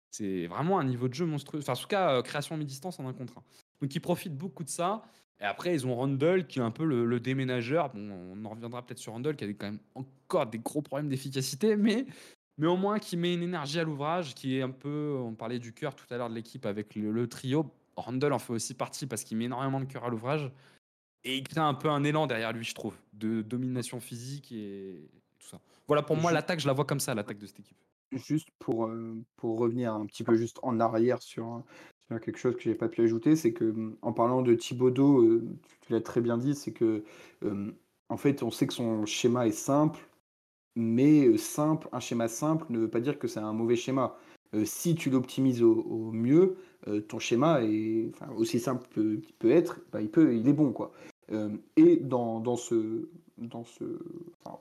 C'est 0.09 0.47
vraiment 0.47 0.79
un 0.79 0.83
niveau 0.83 1.07
de 1.07 1.13
jeu 1.13 1.25
monstrueux. 1.25 1.59
Enfin, 1.59 1.73
en 1.73 1.75
tout 1.75 1.88
cas, 1.88 2.15
euh, 2.15 2.21
création 2.23 2.57
mi-distance 2.57 3.00
en 3.00 3.07
1 3.07 3.13
contre 3.13 3.38
1. 3.38 3.44
Donc, 3.81 3.94
ils 3.95 4.00
profitent 4.00 4.38
beaucoup 4.38 4.63
de 4.63 4.69
ça. 4.69 5.04
Et 5.39 5.44
après, 5.44 5.74
ils 5.74 5.86
ont 5.86 5.95
Randall 5.95 6.48
qui 6.48 6.60
est 6.60 6.62
un 6.62 6.72
peu 6.72 6.86
le, 6.86 7.19
déménageur. 7.19 7.89
Bon, 7.94 8.33
on 8.33 8.45
en 8.45 8.50
reviendra 8.50 8.86
peut-être 8.86 9.00
sur 9.00 9.13
Randall 9.13 9.36
qui 9.36 9.44
a 9.44 9.48
quand 9.50 9.66
même 9.66 9.80
encore 9.94 10.48
des 10.48 10.60
gros 10.60 10.81
problèmes 10.81 11.10
d'efficacité, 11.10 11.75
mais 11.77 12.06
mais 12.57 12.68
au 12.68 12.77
moins 12.77 13.00
qui 13.00 13.18
met 13.18 13.33
une 13.33 13.44
énergie 13.44 13.80
à 13.80 13.83
l'ouvrage, 13.83 14.33
qui 14.33 14.57
est 14.57 14.62
un 14.62 14.69
peu, 14.69 15.18
on 15.19 15.33
parlait 15.33 15.60
du 15.60 15.74
cœur 15.74 15.94
tout 15.94 16.06
à 16.10 16.18
l'heure 16.18 16.30
de 16.30 16.36
l'équipe 16.36 16.66
avec 16.66 16.95
le, 16.95 17.27
trio, 17.27 17.69
Randall 17.98 18.31
en 18.31 18.39
fait 18.39 18.54
aussi 18.54 18.74
partie 18.74 19.07
parce 19.07 19.24
qu'il 19.24 19.38
met 19.38 19.45
énormément 19.45 19.80
de 19.81 19.86
cœur 19.86 20.06
à 20.06 20.10
l'ouvrage, 20.10 20.50
et 21.25 21.36
il 21.38 21.44
crée 21.44 21.60
un 21.60 21.74
peu 21.74 21.89
un 21.89 22.04
élan 22.04 22.27
derrière 22.27 22.54
lui, 22.54 22.63
je 22.63 22.74
trouve, 22.74 22.95
de 23.12 23.42
domination 23.42 24.00
physique 24.00 24.51
et 24.51 25.10
tout 25.39 25.48
ça. 25.48 25.60
Voilà, 25.88 26.01
pour 26.01 26.16
moi, 26.16 26.31
l'attaque, 26.31 26.60
je 26.60 26.68
la 26.68 26.74
vois 26.74 26.86
comme 26.86 27.00
ça, 27.00 27.13
l'attaque 27.13 27.39
de 27.39 27.45
cette 27.45 27.60
équipe. 27.60 27.77
Juste 28.13 28.50
pour, 28.60 28.86
euh, 28.86 29.22
pour 29.36 29.60
revenir 29.60 29.94
un 29.94 30.06
petit 30.06 30.24
peu 30.24 30.36
juste 30.38 30.60
en 30.63 30.80
arrière 30.80 31.22
sur, 31.22 31.63
quelque 32.10 32.38
chose 32.38 32.56
que 32.56 32.62
j'ai 32.62 32.75
pas 32.75 32.88
pu 32.88 33.02
ajouter, 33.02 33.36
c'est 33.36 33.54
que 33.54 33.74
en 34.02 34.13
parlant 34.13 34.42
de 34.42 34.54
Thibaudot, 34.54 35.22
euh, 35.22 35.44
tu 35.81 35.94
l'as 35.94 36.02
très 36.02 36.22
bien 36.22 36.38
dit, 36.38 36.56
c'est 36.56 36.72
que 36.72 37.04
euh, 37.44 37.72
en 38.10 38.18
fait, 38.18 38.44
on 38.44 38.52
sait 38.52 38.68
que 38.68 38.74
son 38.74 39.06
schéma 39.06 39.48
est 39.48 39.52
simple, 39.52 40.07
mais 40.75 41.36
simple, 41.38 41.88
un 41.92 42.00
schéma 42.00 42.28
simple 42.28 42.66
ne 42.69 42.80
veut 42.80 42.90
pas 42.90 43.00
dire 43.00 43.18
que 43.18 43.28
c'est 43.28 43.40
un 43.40 43.54
mauvais 43.54 43.75
schéma. 43.75 44.18
si 44.66 44.96
tu 44.96 45.10
l'optimises 45.10 45.63
au, 45.63 46.12
mieux, 46.12 46.57
ton 47.07 47.19
schéma 47.19 47.63
est 47.63 48.12
aussi 48.38 48.60
simple 48.60 48.88
qu'il 48.94 49.34
peut, 49.40 49.51
être, 49.51 49.80
bah, 49.92 50.01
il, 50.01 50.10
peut, 50.10 50.36
il 50.36 50.48
est 50.48 50.54
bon. 50.54 50.72
Quoi. 50.72 50.92
et 51.78 51.98
dans, 51.98 52.40
dans, 52.42 52.58
ce, 52.58 53.10
dans 53.38 53.63
ce, 53.63 53.84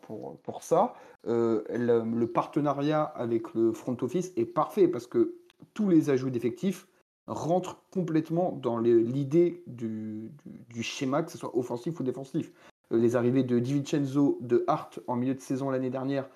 pour, 0.02 0.38
pour 0.38 0.62
ça, 0.62 0.95
le, 1.25 2.25
partenariat 2.26 3.02
avec 3.02 3.52
le 3.54 3.73
front 3.73 3.97
office 4.00 4.33
est 4.37 4.47
parfait 4.47 4.88
parce 4.88 5.07
que 5.07 5.35
tous 5.75 5.88
les 5.88 6.11
ajouts 6.11 6.30
d'effectifs 6.30 6.87
rentrent 7.26 7.83
complètement 7.90 8.52
dans 8.52 8.78
l'idée 8.78 9.62
du, 9.66 10.31
schéma, 10.81 11.23
que 11.23 11.31
ce 11.31 11.38
soit 11.38 11.57
offensif 11.57 11.99
ou 12.00 12.02
défensif. 12.02 12.52
Euh, 12.93 12.99
les 12.99 13.16
arrivées 13.16 13.45
de 13.45 13.59
DiVincenzo, 13.59 14.38
de 14.40 14.64
Hart 14.66 15.00
en 15.07 15.16
milieu 15.16 15.35
de 15.35 15.40
saison 15.40 15.71
l'année 15.71 15.90
dernière 15.90 16.28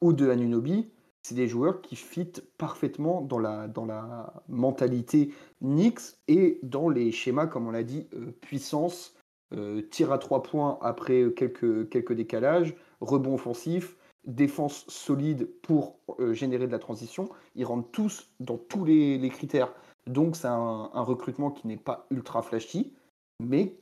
ou 0.00 0.12
de 0.12 0.28
Anunobi, 0.28 0.90
c'est 1.22 1.34
des 1.34 1.48
joueurs 1.48 1.82
qui 1.82 1.96
fitent 1.96 2.42
parfaitement 2.56 3.20
dans 3.20 3.38
la, 3.38 4.32
mentalité 4.48 5.32
Knicks 5.60 6.16
et 6.28 6.60
dans 6.62 6.88
les 6.88 7.10
schémas, 7.10 7.46
comme 7.46 7.66
on 7.66 7.70
l'a 7.70 7.82
dit, 7.82 8.06
euh, 8.14 8.30
puissance, 8.40 9.14
euh, 9.54 9.82
tir 9.82 10.12
à 10.12 10.18
trois 10.18 10.42
points 10.42 10.78
après 10.82 11.32
quelques 11.34 12.12
décalages, 12.12 12.74
rebond 13.00 13.34
offensif, 13.34 13.96
défense 14.24 14.84
solide 14.88 15.48
pour 15.62 16.00
générer 16.32 16.66
de 16.66 16.72
la 16.72 16.78
transition. 16.78 17.30
Ils 17.54 17.64
rentrent 17.64 17.90
tous 17.90 18.30
dans 18.40 18.58
tous 18.58 18.84
les, 18.84 19.28
critères. 19.30 19.72
Donc 20.08 20.36
c'est 20.36 20.48
un, 20.48 21.02
recrutement 21.02 21.50
qui 21.50 21.66
n'est 21.66 21.76
pas 21.76 22.06
ultra 22.10 22.42
flashy, 22.42 22.94
mais 23.40 23.78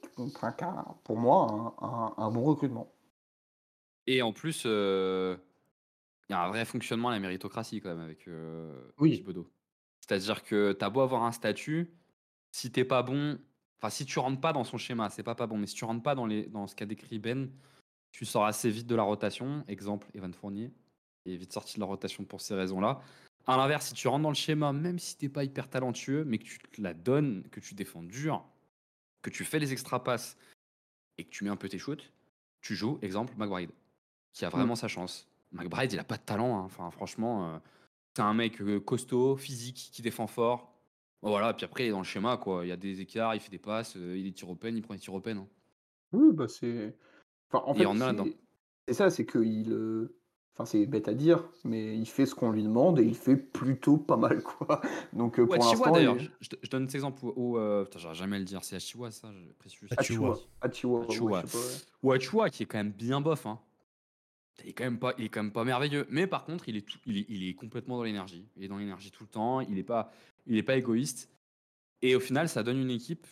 pour 1.05 1.17
moi, 1.17 1.77
un, 2.19 2.31
bon 2.31 2.43
recrutement. 2.43 2.93
Et 4.09 4.23
en 4.23 4.33
plus, 4.33 4.65
euh, 4.67 5.37
il 6.29 6.33
y 6.33 6.35
a 6.35 6.43
un 6.43 6.49
vrai 6.49 6.65
fonctionnement 6.65 7.09
à 7.09 7.13
la 7.13 7.21
méritocratie 7.21 7.81
quand 7.81 7.91
même 7.91 8.01
avec 8.01 8.27
euh, 8.29 8.91
oui. 8.99 9.25
C'est-à-dire 10.01 10.43
que 10.43 10.73
tu 10.73 10.85
as 10.85 10.91
beau 10.91 11.01
avoir 11.01 11.23
un 11.23 11.33
statut, 11.33 11.95
si 12.51 12.71
t'es 12.71 12.85
pas 12.85 13.03
bon, 13.03 13.39
enfin 13.79 13.91
si 13.91 14.05
tu 14.05 14.19
rentres 14.19 14.41
pas 14.41 14.53
dans 14.53 14.65
son 14.65 14.79
schéma, 14.79 15.11
c'est 15.11 15.23
pas 15.23 15.35
pas 15.35 15.47
bon, 15.47 15.59
mais 15.59 15.67
si 15.67 15.75
tu 15.75 15.85
rentres 15.85 16.03
pas 16.03 16.15
dans, 16.15 16.27
les, 16.27 16.47
dans 16.47 16.67
ce 16.67 16.75
qu'a 16.75 16.87
décrit 16.87 17.19
Ben, 17.19 17.51
tu 18.11 18.25
sors 18.25 18.45
assez 18.45 18.71
vite 18.71 18.87
de 18.87 18.95
la 18.97 19.03
rotation. 19.03 19.65
Exemple, 19.69 20.09
Evan 20.15 20.33
Fournier 20.33 20.73
est 21.25 21.37
vite 21.37 21.53
sorti 21.53 21.75
de 21.77 21.81
la 21.81 21.87
rotation 21.87 22.25
pour 22.25 22.41
ces 22.41 22.55
raisons-là. 22.55 23.01
À 23.47 23.57
l'inverse, 23.57 23.89
si 23.89 23.95
tu 23.95 24.09
rentres 24.09 24.23
dans 24.23 24.31
le 24.31 24.35
schéma, 24.35 24.73
même 24.73 24.99
si 24.99 25.17
t'es 25.17 25.29
pas 25.29 25.45
hyper 25.45 25.69
talentueux, 25.71 26.25
mais 26.25 26.39
que 26.39 26.45
tu 26.45 26.59
te 26.59 26.83
la 26.83 26.95
donnes, 26.95 27.45
que 27.51 27.61
tu 27.61 27.75
défends 27.75 28.03
dur, 28.03 28.45
que 29.23 29.31
tu 29.31 29.45
fais 29.45 29.59
les 29.59 29.73
extra 29.73 30.03
passes 30.03 30.37
et 31.19 31.25
que 31.25 31.31
tu 31.31 31.45
mets 31.45 31.51
un 31.51 31.57
peu 31.57 31.69
tes 31.69 31.79
shoots, 31.79 32.13
tu 32.61 32.75
joues, 32.75 32.99
exemple, 33.03 33.35
McBride, 33.37 33.71
qui 34.33 34.45
a 34.45 34.49
vraiment 34.49 34.73
mm. 34.73 34.77
sa 34.77 34.89
chance. 34.89 35.29
McBride, 35.53 35.93
il 35.93 35.99
a 35.99 36.05
pas 36.05 36.17
de 36.17 36.23
talent. 36.23 36.59
Hein. 36.59 36.65
Enfin, 36.65 36.91
franchement, 36.91 37.55
euh, 37.55 37.59
c'est 38.17 38.23
un 38.23 38.35
mec 38.35 38.61
euh, 38.63 38.81
costaud, 38.81 39.37
physique, 39.37 39.91
qui 39.93 40.03
défend 40.03 40.27
fort. 40.27 40.73
voilà, 41.23 41.55
puis 41.55 41.65
après, 41.65 41.85
il 41.85 41.89
est 41.89 41.91
dans 41.91 41.99
le 41.99 42.05
schéma, 42.05 42.37
quoi. 42.39 42.65
Il 42.65 42.69
y 42.69 42.73
a 42.73 42.77
des 42.77 43.01
écarts, 43.01 43.35
il 43.35 43.41
fait 43.41 43.51
des 43.51 43.59
passes, 43.59 43.97
euh, 43.97 44.17
il 44.17 44.27
est 44.27 44.33
tir 44.33 44.49
open, 44.49 44.77
il 44.77 44.83
prend 44.83 44.95
des 44.95 45.01
tirs 45.01 45.15
open. 45.15 45.39
Hein. 45.39 45.49
Oui, 46.13 46.33
bah 46.33 46.49
c'est. 46.49 46.97
Enfin, 47.51 47.65
en 47.67 47.75
fait, 47.75 47.85
C'est 48.89 48.95
ça, 48.95 49.11
c'est 49.11 49.27
qu'il. 49.27 49.71
euh, 49.71 50.17
Enfin, 50.59 50.65
c'est 50.65 50.87
bête 50.87 51.07
à 51.07 51.13
dire, 51.13 51.45
mais 51.65 51.99
il 51.99 52.07
fait 52.07 52.25
ce 52.25 52.35
qu'on 52.35 52.51
lui 52.51 52.63
demande 52.63 52.99
et 52.99 53.05
il 53.05 53.15
fait 53.15 53.37
plutôt 53.37 53.99
pas 53.99 54.17
mal, 54.17 54.43
quoi. 54.43 54.81
Donc, 55.13 55.39
euh, 55.39 55.43
Ou 55.43 55.47
pour 55.49 55.55
Achiwa 55.57 55.71
l'instant. 55.73 55.93
d'ailleurs, 55.93 56.17
il- 56.17 56.31
je, 56.41 56.71
donne 56.71 56.87
cet 56.87 56.95
exemple 56.95 57.23
où, 57.27 57.33
où, 57.37 57.59
euh, 57.59 57.85
putain, 57.85 57.99
j'arrive 57.99 58.19
jamais 58.19 58.37
à 58.37 58.39
le 58.39 58.47
dire, 58.47 58.65
c'est 58.65 58.77
Achiwa 58.77 59.11
ça, 59.11 59.31
je 59.33 59.53
précise. 59.53 59.81
Achiwa. 59.99 60.39
Achiwa. 60.63 61.01
Achiwa, 61.01 61.01
ouais, 61.01 61.07
Achiwa. 61.11 61.41
ouais. 61.43 61.51
Ou 62.03 62.13
Achua 62.13 62.49
qui 62.49 62.63
est 62.63 62.67
quand 62.67 62.79
même 62.79 62.93
bien 62.93 63.21
bof. 63.21 63.45
Hein. 63.45 63.61
Il, 64.65 64.71
est 64.71 64.73
quand 64.73 64.85
même 64.85 64.99
pas, 64.99 65.13
il 65.19 65.27
est 65.27 65.29
quand 65.29 65.43
même 65.43 65.53
pas 65.53 65.65
merveilleux. 65.65 66.07
Mais 66.09 66.27
par 66.27 66.47
contre, 66.47 66.71
il 66.71 66.77
est, 66.79 66.87
tout- 66.89 66.99
il 67.05 67.19
est, 67.19 67.27
il 67.29 67.47
est 67.47 67.53
complètement 67.55 67.99
dans 67.99 68.05
l'énergie. 68.05 68.49
Il 68.57 68.65
est 68.65 68.69
dans 68.69 68.79
l'énergie 68.79 69.11
tout 69.11 69.25
le 69.25 69.29
temps. 69.29 69.61
Il 69.61 69.79
est, 69.79 69.83
pas, 69.83 70.11
il 70.47 70.57
est 70.57 70.63
pas 70.63 70.77
égoïste. 70.77 71.29
Et 72.01 72.17
au 72.17 72.21
final, 72.21 72.49
ça 72.49 72.63
donne 72.63 72.79
une 72.79 72.91
équipe. 72.91 73.27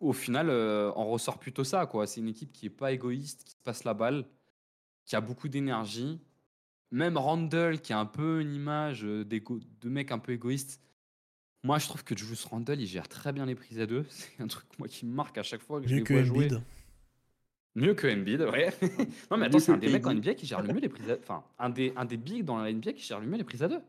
Au 0.00 0.14
final, 0.14 0.48
euh, 0.48 0.90
on 0.96 1.04
ressort 1.10 1.38
plutôt 1.38 1.64
ça. 1.64 1.84
quoi. 1.84 2.06
C'est 2.06 2.20
une 2.20 2.28
équipe 2.28 2.50
qui 2.50 2.64
est 2.64 2.70
pas 2.70 2.92
égoïste, 2.92 3.44
qui 3.44 3.50
se 3.50 3.56
passe 3.62 3.84
la 3.84 3.92
balle, 3.92 4.24
qui 5.04 5.16
a 5.16 5.20
beaucoup 5.20 5.48
d'énergie. 5.48 6.18
Même 6.92 7.16
Randall, 7.16 7.80
qui 7.80 7.92
a 7.92 7.98
un 7.98 8.06
peu 8.06 8.40
une 8.40 8.54
image 8.54 9.04
euh, 9.04 9.24
de 9.24 9.88
mec 9.88 10.12
un 10.12 10.18
peu 10.18 10.32
égoïste. 10.32 10.80
Moi, 11.64 11.78
je 11.78 11.86
trouve 11.88 12.04
que 12.04 12.16
Julius 12.16 12.44
Randall, 12.44 12.80
il 12.80 12.86
gère 12.86 13.08
très 13.08 13.32
bien 13.32 13.46
les 13.46 13.54
prises 13.54 13.80
à 13.80 13.86
deux. 13.86 14.04
C'est 14.08 14.40
un 14.42 14.46
truc 14.46 14.66
moi 14.78 14.88
qui 14.88 15.06
me 15.06 15.12
marque 15.14 15.38
à 15.38 15.42
chaque 15.42 15.62
fois 15.62 15.80
que 15.80 15.88
je 15.88 15.92
Mieux 15.94 15.98
les 16.00 16.04
que 16.04 16.12
vois 16.14 16.22
jouer. 16.22 16.44
Embiid. 16.46 16.62
Mieux 17.74 17.94
que 17.94 18.06
Embiid, 18.06 18.42
ouais. 18.42 18.70
non, 19.30 19.38
mais 19.38 19.46
attends, 19.46 19.58
c'est 19.58 19.72
un 19.72 19.78
des 19.78 19.88
mecs 19.88 20.06
en. 20.06 20.12
NBA 20.14 20.34
qui 20.34 20.44
gère 20.44 20.60
le 20.60 20.72
mieux 20.74 20.80
les 20.80 20.90
prises 20.90 21.10
à 21.10 21.16
Enfin, 21.18 21.42
un 21.58 21.70
des, 21.70 21.92
un 21.96 22.04
des 22.04 22.18
bigs 22.18 22.44
dans 22.44 22.58
la 22.58 22.70
NBA 22.70 22.92
qui 22.92 23.02
gère 23.02 23.18
le 23.20 23.26
mieux 23.26 23.38
les 23.38 23.44
prises 23.44 23.62
à 23.62 23.68
deux. 23.68 23.80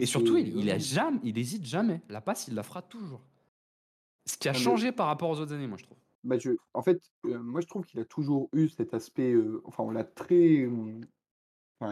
Et 0.00 0.06
surtout, 0.06 0.36
il, 0.36 0.56
il, 0.56 0.70
a 0.70 0.78
jamais, 0.78 1.18
il 1.22 1.38
hésite 1.38 1.64
jamais. 1.64 2.00
La 2.08 2.20
passe, 2.20 2.48
il 2.48 2.54
la 2.54 2.62
fera 2.64 2.82
toujours. 2.82 3.20
Ce 4.26 4.36
qui 4.36 4.48
a 4.48 4.50
Ah, 4.50 4.54
mais- 4.54 4.60
changé 4.60 4.90
par 4.92 5.06
rapport 5.06 5.30
aux 5.30 5.38
autres 5.38 5.52
années, 5.54 5.66
moi, 5.68 5.78
je 5.78 5.84
trouve. 5.84 5.96
Bah, 6.24 6.36
je, 6.38 6.50
en 6.74 6.82
fait, 6.82 7.00
euh, 7.26 7.38
moi 7.38 7.60
je 7.60 7.66
trouve 7.68 7.84
qu'il 7.86 8.00
a 8.00 8.04
toujours 8.04 8.48
eu 8.52 8.68
cet 8.68 8.92
aspect. 8.92 9.32
euh, 9.32 9.62
enfin, 9.64 9.84
on 9.84 9.90
l'a 9.92 10.02
très. 10.02 10.68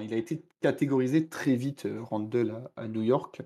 Il 0.00 0.12
a 0.12 0.16
été 0.16 0.42
catégorisé 0.60 1.28
très 1.28 1.54
vite, 1.56 1.86
euh, 1.86 2.02
Randall 2.02 2.50
à, 2.76 2.82
à 2.82 2.88
New 2.88 3.02
York. 3.02 3.42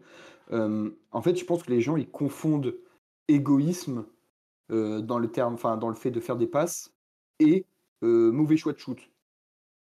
En 0.51 1.23
fait, 1.23 1.37
je 1.37 1.45
pense 1.45 1.63
que 1.63 1.71
les 1.71 1.81
gens 1.81 1.97
ils 1.97 2.11
confondent 2.11 2.75
égoïsme 3.29 4.05
euh, 4.71 5.01
dans 5.01 5.19
le 5.19 5.29
terme, 5.29 5.55
enfin, 5.55 5.77
dans 5.77 5.89
le 5.89 5.95
fait 5.95 6.11
de 6.11 6.21
faire 6.21 6.37
des 6.37 6.47
passes 6.47 6.93
et 7.39 7.67
euh, 8.03 8.31
mauvais 8.31 8.57
choix 8.57 8.73
de 8.73 8.79
shoot. 8.79 8.99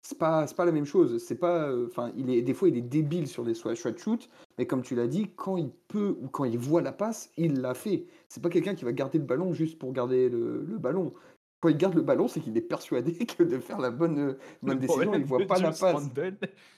C'est 0.01 0.17
pas, 0.17 0.45
pas 0.47 0.65
la 0.65 0.71
même 0.71 0.85
chose. 0.85 1.23
C'est 1.23 1.35
pas, 1.35 1.71
enfin, 1.85 2.11
il 2.15 2.29
est 2.29 2.41
des 2.41 2.53
fois 2.53 2.69
il 2.69 2.77
est 2.77 2.81
débile 2.81 3.27
sur 3.27 3.43
des 3.43 3.53
choix 3.53 3.73
de 3.73 3.97
shoot, 3.97 4.29
mais 4.57 4.65
comme 4.65 4.81
tu 4.81 4.95
l'as 4.95 5.07
dit, 5.07 5.29
quand 5.35 5.57
il 5.57 5.71
peut 5.87 6.15
ou 6.21 6.27
quand 6.27 6.45
il 6.45 6.57
voit 6.57 6.81
la 6.81 6.91
passe, 6.91 7.31
il 7.37 7.61
la 7.61 7.73
fait. 7.73 8.05
C'est 8.29 8.41
pas 8.41 8.49
quelqu'un 8.49 8.75
qui 8.75 8.85
va 8.85 8.93
garder 8.93 9.17
le 9.17 9.25
ballon 9.25 9.53
juste 9.53 9.77
pour 9.77 9.91
garder 9.91 10.29
le 10.29 10.77
ballon. 10.77 11.13
Quand 11.61 11.69
il 11.69 11.77
garde 11.77 11.93
le 11.95 12.01
ballon, 12.01 12.27
c'est 12.27 12.39
qu'il 12.39 12.55
est 12.57 12.61
persuadé 12.61 13.13
que 13.25 13.43
de 13.43 13.59
faire 13.59 13.79
la 13.79 13.91
bonne, 13.91 14.19
euh, 14.19 14.39
bonne 14.61 14.79
décision, 14.79 15.13
il 15.13 15.25
voit 15.25 15.45
pas 15.45 15.59
la 15.59 15.71
passe. 15.71 16.09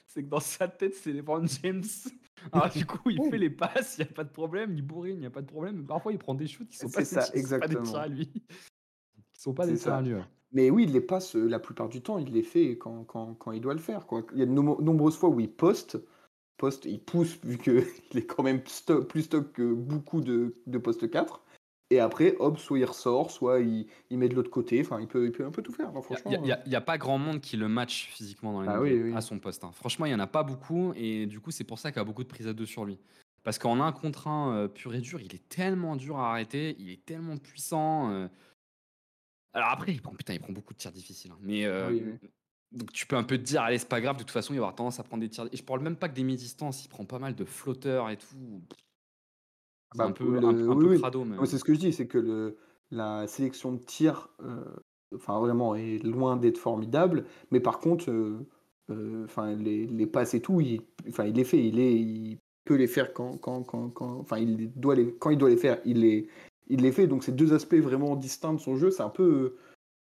c'est 0.06 0.24
que 0.24 0.28
dans 0.28 0.40
sa 0.40 0.66
tête, 0.68 0.94
c'est 0.94 1.12
LeBron 1.12 1.46
James. 1.62 1.84
Alors, 2.52 2.68
du 2.70 2.84
coup, 2.84 3.08
il 3.10 3.20
Ouais. 3.20 3.30
fait 3.30 3.38
les 3.38 3.50
passes, 3.50 3.96
il 3.98 4.04
n'y 4.04 4.10
a 4.10 4.12
pas 4.12 4.24
de 4.24 4.30
problème, 4.32 4.72
il 4.74 4.82
bourrine, 4.82 5.14
il 5.16 5.20
n'y 5.20 5.26
a 5.26 5.30
pas 5.30 5.42
de 5.42 5.46
problème. 5.46 5.76
Mais 5.76 5.84
parfois, 5.86 6.10
il 6.12 6.18
prend 6.18 6.34
des 6.34 6.48
shoots 6.48 6.68
qui 6.68 6.76
sont 6.76 6.90
pas, 6.90 7.04
ça, 7.04 7.20
des- 7.30 7.40
qui 7.40 7.46
sont 7.46 7.58
pas 7.58 7.66
des 7.68 7.74
exactement. 7.76 7.82
tirs 7.84 7.98
à 8.00 8.08
lui. 8.08 8.26
Qui 9.32 9.40
sont 9.40 9.54
pas 9.54 9.66
des 9.66 9.76
tirs 9.76 9.94
à 9.94 10.02
lui. 10.02 10.14
Mais 10.50 10.68
oui, 10.70 10.84
il 10.84 10.92
les 10.92 11.00
passe 11.00 11.36
euh, 11.36 11.46
la 11.48 11.60
plupart 11.60 11.88
du 11.88 12.02
temps, 12.02 12.18
il 12.18 12.32
les 12.32 12.42
fait 12.42 12.76
quand, 12.76 13.04
quand, 13.04 13.34
quand 13.34 13.52
il 13.52 13.60
doit 13.60 13.72
le 13.74 13.80
faire. 13.80 14.06
Quoi. 14.06 14.26
Il 14.32 14.40
y 14.40 14.42
a 14.42 14.46
de 14.46 14.50
nom- 14.50 14.80
nombreuses 14.80 15.16
fois 15.16 15.28
où 15.30 15.38
il 15.40 15.50
poste, 15.50 15.98
poste 16.58 16.84
il 16.84 17.00
pousse 17.00 17.38
vu 17.44 17.56
qu'il 17.58 17.76
est 18.16 18.26
quand 18.26 18.42
même 18.42 18.60
plus 18.62 19.22
stock 19.22 19.52
que 19.52 19.72
beaucoup 19.72 20.20
de, 20.20 20.56
de 20.66 20.78
poste 20.78 21.08
4. 21.08 21.41
Et 21.92 22.00
après, 22.00 22.34
hop, 22.38 22.58
soit 22.58 22.78
il 22.78 22.84
ressort, 22.86 23.30
soit 23.30 23.60
il, 23.60 23.86
il 24.08 24.16
met 24.16 24.28
de 24.28 24.34
l'autre 24.34 24.48
côté. 24.50 24.80
Enfin, 24.80 24.98
il 24.98 25.06
peut, 25.06 25.26
il 25.26 25.32
peut 25.32 25.44
un 25.44 25.50
peu 25.50 25.60
tout 25.62 25.72
faire. 25.72 25.92
Franchement, 26.02 26.30
Il 26.32 26.40
n'y 26.40 26.50
a, 26.52 26.66
y 26.66 26.74
a 26.74 26.80
pas 26.80 26.96
grand 26.96 27.18
monde 27.18 27.40
qui 27.42 27.58
le 27.58 27.68
match 27.68 28.06
physiquement 28.08 28.52
dans 28.54 28.60
Ah 28.60 28.78
NBA 28.78 28.80
oui, 28.80 29.02
oui. 29.02 29.12
à 29.14 29.20
son 29.20 29.38
poste. 29.38 29.62
hein. 29.64 29.72
Franchement, 29.74 30.06
il 30.06 30.08
n'y 30.08 30.14
en 30.14 30.20
a 30.20 30.26
pas 30.26 30.42
beaucoup. 30.42 30.94
Et 30.96 31.26
du 31.26 31.38
coup, 31.38 31.50
c'est 31.50 31.64
pour 31.64 31.78
ça 31.78 31.90
qu'il 31.92 31.98
y 31.98 32.00
a 32.00 32.04
beaucoup 32.04 32.22
de 32.22 32.28
prises 32.28 32.46
à 32.48 32.54
deux 32.54 32.64
sur 32.64 32.86
lui. 32.86 32.98
Parce 33.44 33.58
qu'en 33.58 33.80
un 33.80 33.92
contre 33.92 34.28
un 34.28 34.54
euh, 34.56 34.68
pur 34.68 34.94
et 34.94 35.00
dur, 35.00 35.20
il 35.20 35.34
est 35.34 35.48
tellement 35.50 35.96
dur 35.96 36.18
à 36.18 36.30
arrêter. 36.30 36.76
Il 36.78 36.88
est 36.88 37.04
tellement 37.04 37.36
puissant. 37.36 38.10
euh. 38.10 38.28
Alors 39.52 39.68
après, 39.68 39.92
il 39.92 40.00
prend, 40.00 40.14
putain, 40.14 40.32
il 40.32 40.40
prend 40.40 40.52
beaucoup 40.54 40.72
de 40.72 40.78
tirs 40.78 40.92
difficiles. 40.92 41.32
hein. 41.32 41.38
Mais 41.42 41.66
euh, 41.66 41.88
Ah 41.88 41.92
oui, 41.92 42.28
donc 42.70 42.90
tu 42.92 43.06
peux 43.06 43.16
un 43.16 43.24
peu 43.24 43.36
te 43.36 43.42
dire, 43.42 43.60
allez, 43.60 43.76
c'est 43.76 43.88
pas 43.88 44.00
grave. 44.00 44.16
De 44.16 44.22
toute 44.22 44.30
façon, 44.30 44.54
il 44.54 44.56
va 44.56 44.62
avoir 44.62 44.74
tendance 44.74 44.98
à 44.98 45.02
prendre 45.02 45.20
des 45.20 45.28
tirs. 45.28 45.46
Et 45.52 45.56
je 45.58 45.62
parle 45.62 45.80
même 45.82 45.96
pas 45.96 46.08
que 46.08 46.14
des 46.14 46.22
mi-distances. 46.22 46.84
Il 46.84 46.88
prend 46.88 47.04
pas 47.04 47.18
mal 47.18 47.34
de 47.34 47.44
flotteurs 47.44 48.08
et 48.08 48.16
tout. 48.16 48.62
C'est 49.92 49.98
Bah, 49.98 50.06
un 50.06 50.12
peu, 50.12 50.24
le- 50.40 50.46
un, 50.46 50.70
un 50.70 50.74
oui, 50.76 50.84
peu 50.84 50.90
oui. 50.90 50.98
crado. 50.98 51.24
Mais... 51.24 51.46
C'est 51.46 51.58
ce 51.58 51.64
que 51.64 51.74
je 51.74 51.78
dis, 51.80 51.92
c'est 51.92 52.06
que 52.06 52.18
le, 52.18 52.56
la 52.90 53.26
sélection 53.26 53.72
de 53.72 53.78
tirs, 53.78 54.28
euh, 54.42 54.64
enfin 55.14 55.38
vraiment, 55.40 55.74
est 55.74 56.02
loin 56.04 56.36
d'être 56.36 56.58
formidable. 56.58 57.24
Mais 57.50 57.60
par 57.60 57.78
contre, 57.80 58.10
euh, 58.10 58.38
euh, 58.90 59.24
enfin 59.24 59.54
les, 59.54 59.86
les 59.86 60.06
passes 60.06 60.34
et 60.34 60.40
tout, 60.40 60.60
il, 60.60 60.82
enfin 61.08 61.24
il 61.24 61.34
les 61.36 61.44
fait, 61.44 61.62
il, 61.62 61.78
est, 61.78 61.94
il 61.94 62.38
peut 62.64 62.74
les 62.76 62.86
faire 62.86 63.12
quand, 63.12 63.36
quand, 63.38 63.62
quand, 63.62 63.88
quand, 63.90 64.18
enfin 64.20 64.38
il 64.38 64.72
doit 64.74 64.94
les, 64.94 65.12
quand 65.14 65.30
il 65.30 65.38
doit 65.38 65.50
les 65.50 65.56
faire, 65.56 65.80
il 65.84 66.00
les, 66.00 66.28
il 66.68 66.80
les 66.80 66.92
fait. 66.92 67.06
Donc 67.06 67.24
c'est 67.24 67.34
deux 67.36 67.52
aspects 67.52 67.74
vraiment 67.76 68.16
distincts 68.16 68.54
de 68.54 68.60
son 68.60 68.76
jeu. 68.76 68.90
C'est 68.90 69.02
un 69.02 69.08
peu 69.10 69.56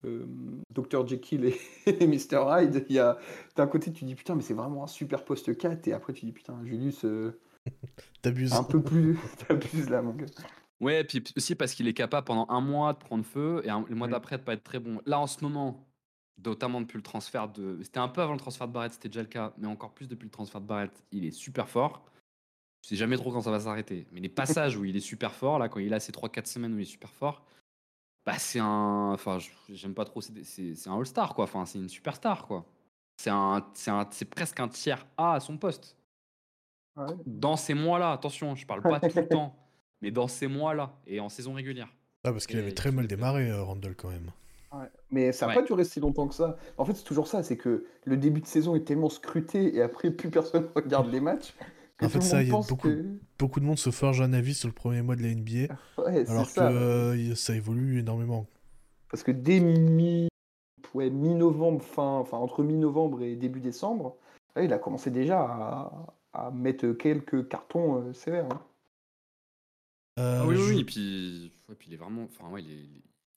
euh, 0.06 0.26
Dr 0.74 1.08
Jekyll 1.08 1.46
et, 1.46 1.56
et 1.88 2.08
Mr 2.08 2.46
Hyde. 2.50 2.86
Il 2.90 2.96
y 2.96 3.00
a 3.00 3.18
d'un 3.56 3.68
côté 3.68 3.92
tu 3.92 4.06
dis 4.06 4.16
putain 4.16 4.36
mais 4.36 4.42
c'est 4.44 4.54
vraiment 4.54 4.84
un 4.84 4.88
super 4.88 5.24
poste 5.26 5.58
4 5.58 5.88
et 5.88 5.94
après 5.94 6.14
tu 6.14 6.26
dis 6.26 6.32
putain 6.32 6.60
Julius 6.66 7.04
euh, 7.06 7.40
T'abuses. 8.22 8.54
un 8.54 8.64
peu 8.64 8.82
plus, 8.82 9.18
t'abuses 9.48 9.90
là 9.90 10.02
mon 10.02 10.14
gars. 10.14 10.26
Ouais, 10.80 11.04
puis 11.04 11.24
aussi 11.36 11.56
parce 11.56 11.74
qu'il 11.74 11.88
est 11.88 11.94
capable 11.94 12.26
pendant 12.26 12.46
un 12.50 12.62
mois 12.62 12.94
de 12.94 13.00
prendre 13.00 13.26
feu 13.26 13.62
et 13.64 13.70
un- 13.70 13.86
le 13.88 13.96
mois 13.96 14.08
d'après 14.08 14.38
de 14.38 14.44
pas 14.44 14.54
être 14.54 14.64
très 14.64 14.80
bon. 14.80 15.02
Là, 15.06 15.20
en 15.20 15.26
ce 15.28 15.44
moment, 15.44 15.88
notamment 16.46 16.82
depuis 16.82 16.98
le 16.98 17.04
transfert 17.04 17.48
de. 17.50 17.80
C'était 17.82 18.00
un 18.00 18.08
peu 18.08 18.22
avant 18.22 18.34
le 18.34 18.40
transfert 18.40 18.68
de 18.68 18.74
Barrett, 18.74 18.94
c'était 18.94 19.10
déjà 19.10 19.22
le 19.22 19.28
cas, 19.28 19.54
mais 19.58 19.68
encore 19.68 19.94
plus 19.94 20.08
depuis 20.08 20.26
le 20.26 20.32
transfert 20.32 20.62
de 20.62 20.68
Barrett, 20.68 20.92
il 21.12 21.26
est 21.26 21.32
super 21.32 21.68
fort. 21.68 22.04
Je 22.84 22.90
sais 22.90 22.96
jamais 22.96 23.18
trop 23.18 23.32
quand 23.32 23.42
ça 23.42 23.50
va 23.52 23.60
s'arrêter. 23.60 24.06
Mais 24.12 24.20
les 24.22 24.30
passages 24.30 24.78
où 24.78 24.86
il 24.86 24.96
est 24.96 25.00
super 25.02 25.34
fort, 25.34 25.58
là, 25.58 25.68
quand 25.68 25.80
il 25.80 25.94
a 25.94 26.00
ces 26.00 26.12
3-4 26.12 26.46
semaines 26.46 26.74
où 26.74 26.78
il 26.78 26.84
est 26.84 26.86
super 26.86 27.12
fort, 27.12 27.44
bah 28.26 28.38
c'est 28.38 28.60
un. 28.60 29.12
Enfin, 29.14 29.40
je- 29.40 29.50
j'aime 29.70 29.96
pas 29.96 30.06
trop. 30.06 30.22
C'est 30.22 30.88
un 30.88 30.96
All-Star, 30.98 31.34
quoi. 31.34 31.46
Enfin, 31.46 31.66
c'est 31.66 31.80
une 31.80 31.90
superstar, 31.90 32.46
quoi. 32.46 32.66
C'est 33.20 33.32
un, 33.32 33.66
c'est 33.74 33.90
un, 33.90 34.08
c'est 34.12 34.26
presque 34.30 34.60
un 34.60 34.68
tiers 34.68 35.08
A 35.18 35.34
à 35.34 35.40
son 35.40 35.58
poste 35.58 35.98
Ouais. 36.98 37.14
dans 37.26 37.56
ces 37.58 37.74
mois-là, 37.74 38.12
attention, 38.12 38.56
je 38.56 38.66
parle 38.66 38.82
pas 38.82 39.00
tout 39.00 39.16
le 39.16 39.28
temps, 39.30 39.56
mais 40.02 40.12
dans 40.12 40.28
ces 40.28 40.48
mois-là 40.48 40.94
et 41.06 41.20
en 41.20 41.30
saison 41.30 41.54
régulière. 41.54 41.88
Ah, 42.24 42.32
parce 42.32 42.48
qu'il 42.48 42.58
avait 42.60 42.72
très 42.74 42.92
mal 42.92 43.08
démarré, 43.08 43.50
euh, 43.50 43.64
Randall, 43.64 43.96
quand 43.96 44.10
même. 44.10 44.32
Ouais. 44.74 44.88
Mais 45.12 45.32
ça 45.32 45.46
n'a 45.46 45.54
Ouais. 45.54 45.62
pas 45.62 45.66
duré 45.66 45.84
si 45.86 46.00
longtemps 46.00 46.28
que 46.28 46.34
ça. 46.36 46.58
En 46.78 46.84
fait, 46.86 46.94
c'est 46.96 47.04
toujours 47.06 47.28
ça, 47.28 47.42
c'est 47.44 47.56
que 47.58 47.86
le 48.06 48.18
début 48.18 48.42
de 48.42 48.48
saison 48.48 48.76
est 48.76 48.84
tellement 48.86 49.10
scruté 49.10 49.76
et 49.76 49.82
après 49.82 50.12
plus 50.12 50.30
personne 50.30 50.68
regarde 50.76 51.10
les 51.12 51.22
matchs. 51.22 51.54
que 51.98 52.06
En 52.06 52.10
fait, 52.10 52.22
ça, 52.22 52.38
monde 52.38 52.44
il 52.44 52.48
y 52.48 52.52
a 52.52 52.54
pense 52.54 52.68
beaucoup- 52.68 52.88
que- 52.90 53.06
Beaucoup 53.40 53.60
de 53.60 53.66
monde 53.66 53.78
se 53.78 53.92
forge 53.92 54.20
un 54.22 54.34
avis 54.34 54.56
sur 54.56 54.68
le 54.68 54.74
premier 54.74 55.02
mois 55.04 55.16
de 55.16 55.22
la 55.22 55.30
NBA, 55.30 55.74
Ouais, 56.00 56.26
c'est 56.26 56.32
alors 56.32 56.46
que 56.48 56.52
ça. 56.52 56.70
euh, 56.72 57.16
il- 57.18 57.38
ça 57.38 57.56
évolue 57.56 58.00
énormément. 58.00 58.46
Parce 59.10 59.24
que 59.24 59.32
dès 59.32 59.60
mi... 59.60 60.28
ouais, 60.96 61.10
mi-novembre, 61.10 61.82
fin... 61.84 62.18
enfin 62.18 62.38
entre 62.38 62.64
mi-novembre 62.64 63.22
et 63.22 63.36
début 63.36 63.62
décembre, 63.62 64.16
là, 64.56 64.64
il 64.64 64.74
a 64.74 64.80
commencé 64.80 65.12
déjà 65.12 65.40
à, 65.40 65.92
à 66.38 66.52
mettre 66.52 66.92
quelques 66.94 67.48
cartons 67.48 68.02
euh, 68.02 68.14
sévères. 68.14 68.48
hein. 68.52 68.62
Euh, 70.20 70.40
Ah 70.42 70.48
oui, 70.48 70.56
oui, 70.56 70.62
je- 70.62 70.74
oui, 70.74 70.80
et 70.80 70.84
puis, 70.84 71.52
ouais, 71.70 71.76
puis 71.76 71.88
il 71.90 71.94
est 71.94 71.98
vraiment, 71.98 72.24
enfin, 72.24 72.50
ouais, 72.50 72.64
il 72.64 72.72
est, 72.72 72.86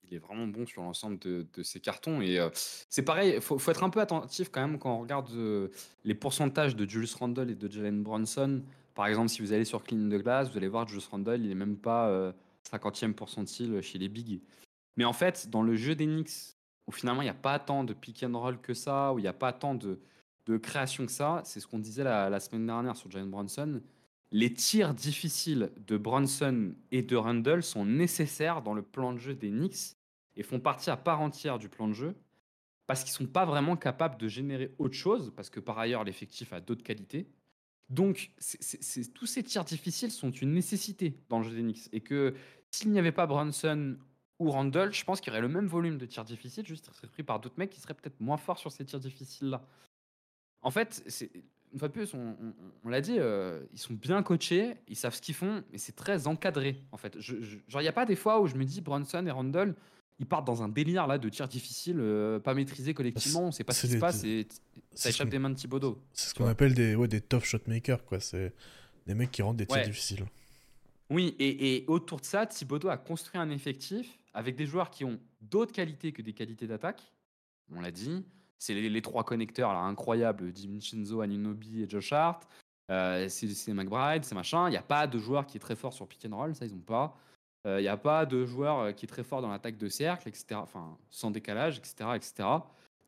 il 0.04 0.14
est 0.14 0.19
vraiment 0.19 0.47
bon 0.47 0.66
sur 0.66 0.83
l'ensemble 0.83 1.19
de, 1.19 1.47
de 1.52 1.62
ses 1.62 1.80
cartons. 1.80 2.21
Et 2.21 2.38
euh, 2.38 2.49
c'est 2.54 3.04
pareil, 3.04 3.35
il 3.37 3.40
faut, 3.40 3.59
faut 3.59 3.71
être 3.71 3.85
un 3.85 3.90
peu 3.90 4.00
attentif 4.00 4.49
quand 4.50 4.61
même 4.66 4.78
quand 4.78 4.95
on 4.97 5.00
regarde 5.00 5.30
euh, 5.33 5.69
les 6.04 6.14
pourcentages 6.14 6.75
de 6.76 6.88
Julius 6.88 7.14
Randle 7.14 7.50
et 7.50 7.54
de 7.54 7.71
Jalen 7.71 8.02
Brunson. 8.02 8.62
Par 8.95 9.07
exemple, 9.07 9.28
si 9.28 9.40
vous 9.42 9.52
allez 9.52 9.64
sur 9.64 9.83
Clean 9.85 10.09
de 10.09 10.19
glace, 10.19 10.50
vous 10.50 10.57
allez 10.57 10.69
voir 10.69 10.87
Julius 10.88 11.07
Randle, 11.07 11.40
il 11.45 11.50
est 11.50 11.54
même 11.54 11.76
pas 11.76 12.09
euh, 12.09 12.33
50e 12.71 13.12
pourcentile 13.14 13.80
chez 13.83 13.99
les 13.99 14.09
bigs. 14.09 14.40
Mais 14.97 15.04
en 15.04 15.12
fait, 15.12 15.49
dans 15.49 15.62
le 15.62 15.76
jeu 15.76 15.95
des 15.95 16.07
Knicks, 16.07 16.57
où 16.87 16.92
finalement 16.92 17.23
il 17.23 17.26
n'y 17.26 17.30
a 17.30 17.35
pas 17.35 17.59
tant 17.59 17.85
de 17.85 17.95
pick 17.95 18.23
and 18.25 18.37
roll 18.38 18.59
que 18.61 18.75
ça, 18.75 19.12
où 19.12 19.19
il 19.19 19.23
n'y 19.23 19.28
a 19.28 19.33
pas 19.33 19.52
tant 19.52 19.75
de, 19.75 20.00
de 20.47 20.56
création 20.56 21.06
que 21.06 21.12
ça, 21.12 21.42
c'est 21.44 21.61
ce 21.61 21.66
qu'on 21.66 21.78
disait 21.78 22.04
la, 22.04 22.40
semaine 22.40 22.66
dernière 22.66 22.97
sur 22.97 23.11
Jalen 23.11 23.30
Brunson. 23.30 23.80
Les 24.32 24.52
tirs 24.52 24.94
difficiles 24.94 25.70
de 25.87 25.97
Brunson 25.97 26.75
et 26.92 27.02
de 27.02 27.16
Randle 27.16 27.62
sont 27.62 27.85
nécessaires 27.85 28.62
dans 28.62 28.75
le 28.75 28.82
plan 28.82 29.12
de 29.12 29.18
jeu 29.18 29.35
des 29.35 29.50
Knicks 29.50 29.97
et 30.37 30.42
font 30.42 30.61
partie 30.61 30.90
à 30.90 30.97
part 30.97 31.20
entière 31.20 31.59
du 31.59 31.68
plan 31.68 31.88
de 31.88 31.92
jeu 31.92 32.14
parce 32.87 33.04
qu'ils 33.04 33.12
sont 33.12 33.26
pas 33.26 33.44
vraiment 33.44 33.76
capables 33.76 34.18
de 34.18 34.28
générer 34.28 34.75
autre 34.78 34.94
chose 34.94 35.32
parce 35.35 35.50
que 35.50 35.61
par 35.61 35.78
ailleurs 35.78 36.04
l'effectif 36.04 36.52
a 36.52 36.61
d'autres 36.61 36.82
qualités. 36.82 37.28
Donc 37.88 38.30
tous 39.14 39.26
ces 39.26 39.42
tirs 39.42 39.64
difficiles 39.64 40.12
sont 40.12 40.30
une 40.30 40.52
nécessité 40.52 41.16
dans 41.28 41.38
le 41.38 41.44
jeu 41.44 41.54
des 41.54 41.62
Knicks 41.62 41.88
et 41.92 42.00
que 42.00 42.35
s'il 42.70 42.92
n'y 42.92 42.99
avait 42.99 43.12
pas 43.12 43.26
Brunson 43.26 43.97
ou 44.38 44.50
Randle, 44.50 44.92
je 44.92 45.04
pense 45.04 45.20
qu'il 45.20 45.32
y 45.32 45.32
aurait 45.32 45.42
le 45.42 45.49
même 45.49 45.66
volume 45.66 45.99
de 45.99 46.06
tirs 46.06 46.25
difficiles, 46.25 46.66
juste 46.66 46.90
serait 46.92 47.09
pris 47.09 47.23
par 47.23 47.40
d'autres 47.40 47.59
mecs 47.59 47.70
qui 47.70 47.80
seraient 47.80 47.94
peut-être 47.94 48.20
moins 48.20 48.38
forts 48.38 48.59
sur 48.59 48.73
ces 48.73 48.85
tirs 48.85 49.00
difficiles-là. 49.00 49.62
En 50.62 50.70
fait, 50.70 51.02
c'est 51.06 51.30
une 51.72 51.78
fois 51.78 51.88
de 51.88 51.92
plus, 51.92 52.12
on, 52.14 52.18
on- 52.18 52.54
on 52.84 52.88
l'a 52.88 53.00
dit, 53.00 53.16
euh, 53.18 53.62
ils 53.72 53.78
sont 53.78 53.94
bien 53.94 54.22
coachés, 54.22 54.74
ils 54.88 54.96
savent 54.96 55.14
ce 55.14 55.22
qu'ils 55.22 55.34
font, 55.34 55.62
mais 55.72 55.78
c'est 55.78 55.94
très 55.96 56.26
encadré. 56.26 56.82
En 56.92 56.96
fait, 56.96 57.16
Je- 57.18 57.40
je- 57.42 57.58
genre 57.68 57.80
il 57.80 57.84
n'y 57.84 57.88
a 57.88 57.92
pas 57.92 58.06
des 58.06 58.16
fois 58.16 58.40
où 58.40 58.46
je 58.46 58.56
me 58.56 58.64
dis 58.64 58.80
Brunson 58.80 59.24
et 59.26 59.30
Randle, 59.30 59.74
ils 60.18 60.26
partent 60.26 60.46
dans 60.46 60.62
un 60.62 60.68
délire 60.68 61.06
là 61.06 61.16
de 61.16 61.28
tir 61.28 61.48
difficile, 61.48 61.96
euh, 62.00 62.38
pas 62.38 62.52
maîtrisé 62.54 62.92
collectivement, 62.92 63.44
on 63.44 63.52
sait 63.52 63.64
pas 63.64 63.72
ce 63.72 63.86
qui 63.86 63.92
se 63.94 63.98
passe 63.98 64.22
et 64.24 64.46
ça 64.94 65.08
échappe 65.10 65.28
des 65.30 65.38
mains 65.38 65.48
de 65.50 65.54
Thibodeau. 65.54 65.98
C'est 66.12 66.28
ce 66.30 66.34
qu'on 66.34 66.46
appelle 66.46 66.74
des, 66.74 66.94
ouais, 66.94 67.08
des 67.08 67.20
tough 67.20 67.44
shot 67.44 67.60
makers, 67.68 68.04
quoi. 68.04 68.20
C'est 68.20 68.52
des 69.06 69.14
mecs 69.14 69.30
qui 69.30 69.40
rendent 69.42 69.56
des 69.56 69.66
tirs 69.66 69.76
Ouais. 69.78 69.86
difficiles. 69.86 70.26
Oui, 71.08 71.34
et, 71.38 71.76
et 71.76 71.84
autour 71.88 72.20
de 72.20 72.24
ça, 72.26 72.46
Thibodeau 72.46 72.88
a 72.88 72.96
construit 72.98 73.40
un 73.40 73.48
effectif 73.50 74.18
avec 74.34 74.56
des 74.56 74.66
joueurs 74.66 74.90
qui 74.90 75.04
ont 75.04 75.18
d'autres 75.40 75.72
qualités 75.72 76.12
que 76.12 76.20
des 76.22 76.32
qualités 76.34 76.66
d'attaque. 76.66 77.00
On 77.74 77.80
l'a 77.80 77.90
dit. 77.90 78.24
C'est 78.60 78.74
les, 78.74 79.02
trois 79.02 79.24
connecteurs 79.24 79.72
là, 79.72 79.80
incroyables, 79.80 80.52
DiVincenzo, 80.52 81.22
Anunobi 81.22 81.82
et 81.82 81.88
Josh 81.88 82.12
Hart. 82.12 82.46
Euh, 82.90 83.26
c'est 83.28 83.72
McBride, 83.72 84.24
c'est 84.24 84.34
machin. 84.34 84.68
Il 84.68 84.72
n'y 84.72 84.76
a 84.76 84.82
pas 84.82 85.06
de 85.06 85.18
joueur 85.18 85.46
qui 85.46 85.56
est 85.56 85.60
très 85.60 85.76
fort 85.76 85.94
sur 85.94 86.06
pick 86.06 86.26
and 86.30 86.36
roll, 86.36 86.54
ça 86.54 86.66
ils 86.66 86.72
n'ont 86.72 86.78
pas. 86.80 87.16
Euh, 87.66 87.80
Il 87.80 87.82
n'y 87.82 87.88
a 87.88 87.96
pas 87.96 88.26
de 88.26 88.44
joueur 88.44 88.78
euh, 88.78 88.92
qui 88.92 89.06
est 89.06 89.08
très 89.08 89.22
fort 89.22 89.42
dans 89.42 89.48
l'attaque 89.48 89.78
de 89.78 89.88
cercle, 89.88 90.28
etc. 90.28 90.56
Enfin, 90.56 90.96
sans 91.10 91.30
décalage, 91.30 91.78
etc. 91.78 92.10
etc. 92.14 92.48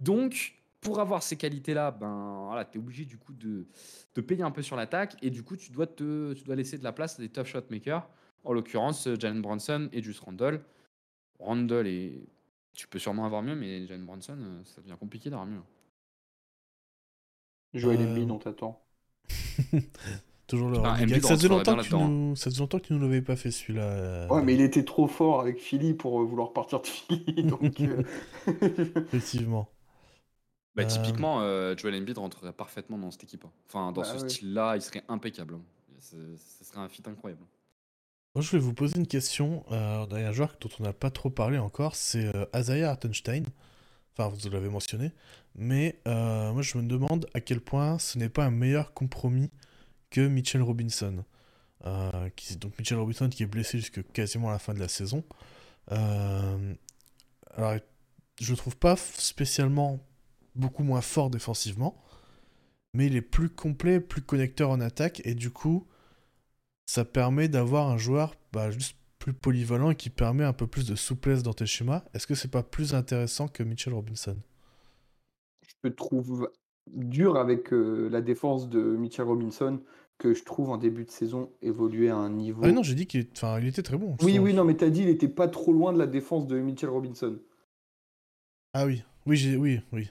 Donc, 0.00 0.54
pour 0.80 1.00
avoir 1.00 1.22
ces 1.22 1.36
qualités-là, 1.36 1.90
ben, 1.90 2.44
voilà, 2.46 2.64
tu 2.64 2.78
es 2.78 2.80
obligé 2.80 3.04
du 3.04 3.18
coup 3.18 3.32
de, 3.32 3.66
de 4.14 4.20
payer 4.20 4.42
un 4.42 4.50
peu 4.50 4.62
sur 4.62 4.76
l'attaque 4.76 5.16
et 5.22 5.30
du 5.30 5.42
coup, 5.42 5.56
tu 5.56 5.70
dois, 5.70 5.86
te, 5.86 6.32
tu 6.34 6.44
dois 6.44 6.56
laisser 6.56 6.78
de 6.78 6.84
la 6.84 6.92
place 6.92 7.18
à 7.18 7.22
des 7.22 7.28
tough 7.28 7.46
shot 7.46 7.64
makers. 7.70 8.08
En 8.44 8.52
l'occurrence, 8.52 9.06
euh, 9.06 9.16
Jalen 9.18 9.42
Brunson 9.42 9.88
et 9.92 10.02
Juice 10.02 10.20
Randle. 10.20 10.62
Randle 11.38 11.86
et 11.86 12.26
tu 12.74 12.88
peux 12.88 12.98
sûrement 12.98 13.24
avoir 13.26 13.42
mieux, 13.42 13.54
mais 13.54 13.86
Jalen 13.86 14.04
Brunson, 14.06 14.36
euh, 14.40 14.64
ça 14.64 14.80
devient 14.82 14.96
compliqué 14.98 15.30
d'avoir 15.30 15.46
mieux. 15.46 15.60
Joël 17.74 18.00
Euh, 18.00 18.02
Embiid, 18.02 18.30
on 18.30 18.38
t'attend. 18.38 18.82
Toujours 20.46 20.70
le 20.70 20.78
Ah. 20.84 20.96
Ça 21.20 21.36
faisait 21.36 21.48
longtemps 21.48 21.76
que 21.76 21.82
tu 21.82 21.94
nous... 21.94 22.36
ça 22.36 22.50
faisait 22.50 22.60
longtemps 22.60 22.78
que 22.78 22.86
tu 22.86 22.92
nous 22.92 23.00
l'avais 23.00 23.22
pas 23.22 23.36
fait 23.36 23.50
celui-là. 23.50 23.82
euh, 23.84 24.28
Ouais, 24.28 24.42
mais 24.42 24.54
il 24.54 24.60
était 24.62 24.84
trop 24.84 25.06
fort 25.06 25.40
avec 25.40 25.58
Philly 25.60 25.94
pour 25.94 26.20
euh, 26.20 26.24
vouloir 26.24 26.52
partir 26.52 26.80
de 26.80 26.86
Philly. 26.88 27.44
Donc, 27.44 27.80
euh, 27.80 28.02
Effectivement. 29.12 29.68
Bah, 30.74 30.84
Typiquement, 30.86 31.40
euh, 31.42 31.76
Joel 31.76 31.94
Embiid 31.96 32.16
rentrerait 32.18 32.52
parfaitement 32.52 32.98
dans 32.98 33.10
cette 33.10 33.24
équipe. 33.24 33.44
hein. 33.44 33.52
Enfin, 33.68 33.92
dans 33.92 34.00
Bah 34.00 34.12
ce 34.12 34.18
ouais. 34.18 34.28
style-là, 34.28 34.76
il 34.76 34.82
serait 34.82 35.04
impeccable. 35.08 35.54
hein. 35.54 35.62
Ce 35.98 36.64
serait 36.64 36.80
un 36.80 36.88
fit 36.88 37.02
incroyable. 37.06 37.44
Je 38.40 38.48
voulais 38.48 38.62
vous 38.62 38.72
poser 38.72 38.98
une 38.98 39.06
question. 39.06 39.62
Euh, 39.72 40.06
il 40.10 40.18
y 40.18 40.22
a 40.22 40.28
un 40.28 40.32
joueur 40.32 40.56
dont 40.58 40.70
on 40.80 40.84
n'a 40.84 40.94
pas 40.94 41.10
trop 41.10 41.28
parlé 41.28 41.58
encore, 41.58 41.94
c'est 41.94 42.34
euh, 42.34 42.46
Isaiah 42.54 42.90
Hartenstein. 42.90 43.44
Enfin, 44.16 44.28
vous 44.28 44.48
l'avez 44.48 44.70
mentionné. 44.70 45.12
Mais 45.54 46.00
euh, 46.08 46.50
moi, 46.52 46.62
je 46.62 46.78
me 46.78 46.82
demande 46.88 47.26
à 47.34 47.40
quel 47.40 47.60
point 47.60 47.98
ce 47.98 48.18
n'est 48.18 48.30
pas 48.30 48.46
un 48.46 48.50
meilleur 48.50 48.94
compromis 48.94 49.50
que 50.10 50.26
Mitchell 50.26 50.62
Robinson. 50.62 51.24
Euh, 51.84 52.30
qui, 52.36 52.56
donc, 52.56 52.78
Mitchell 52.78 52.98
Robinson 52.98 53.28
qui 53.28 53.42
est 53.42 53.46
blessé 53.46 53.78
jusque 53.78 54.02
quasiment 54.12 54.50
la 54.50 54.58
fin 54.58 54.72
de 54.72 54.80
la 54.80 54.88
saison. 54.88 55.24
Euh, 55.90 56.74
alors, 57.54 57.74
je 58.40 58.50
le 58.50 58.56
trouve 58.56 58.76
pas 58.78 58.96
spécialement 58.96 60.00
beaucoup 60.54 60.84
moins 60.84 61.02
fort 61.02 61.28
défensivement. 61.28 62.02
Mais 62.94 63.06
il 63.06 63.16
est 63.16 63.22
plus 63.22 63.50
complet, 63.50 64.00
plus 64.00 64.22
connecteur 64.22 64.70
en 64.70 64.80
attaque. 64.80 65.20
Et 65.26 65.34
du 65.34 65.50
coup, 65.50 65.86
ça 66.86 67.04
permet 67.04 67.48
d'avoir 67.48 67.88
un 67.90 67.98
joueur 67.98 68.34
bah, 68.52 68.70
juste 68.70 68.96
plus 69.18 69.32
polyvalent 69.32 69.90
et 69.90 69.94
qui 69.96 70.10
permet 70.10 70.44
un 70.44 70.52
peu 70.52 70.66
plus 70.66 70.86
de 70.86 70.94
souplesse 70.96 71.42
dans 71.42 71.52
tes 71.52 71.66
schémas. 71.66 72.02
Est-ce 72.14 72.26
que 72.26 72.34
c'est 72.34 72.50
pas 72.50 72.62
plus 72.62 72.94
intéressant 72.94 73.46
que 73.48 73.62
Mitchell 73.62 73.94
Robinson? 73.94 74.36
Je 75.62 75.88
te 75.88 75.94
trouve 75.94 76.50
dur 76.92 77.36
avec 77.36 77.72
euh, 77.72 78.08
la 78.10 78.20
défense 78.20 78.68
de 78.68 78.80
Mitchell 78.80 79.26
Robinson, 79.26 79.80
que 80.18 80.34
je 80.34 80.42
trouve 80.44 80.70
en 80.70 80.76
début 80.76 81.04
de 81.04 81.10
saison 81.10 81.52
évoluer 81.62 82.10
à 82.10 82.16
un 82.16 82.30
niveau. 82.30 82.62
Ah 82.64 82.72
non, 82.72 82.82
j'ai 82.82 82.94
dit 82.96 83.06
qu'il 83.06 83.20
est- 83.20 83.32
enfin, 83.36 83.60
il 83.60 83.66
était 83.68 83.82
très 83.82 83.96
bon. 83.96 84.16
oui, 84.22 84.38
oui, 84.40 84.52
non, 84.54 84.64
mais 84.64 84.76
t'as 84.76 84.90
dit 84.90 85.02
il 85.02 85.08
était 85.08 85.28
pas 85.28 85.46
trop 85.48 85.72
loin 85.72 85.92
de 85.92 85.98
la 85.98 86.06
défense 86.08 86.46
de 86.48 86.58
Mitchell 86.58 86.90
Robinson. 86.90 87.38
Ah 88.74 88.86
oui, 88.86 89.04
oui, 89.26 89.36
j'ai... 89.36 89.56
oui, 89.56 89.80
oui. 89.92 90.10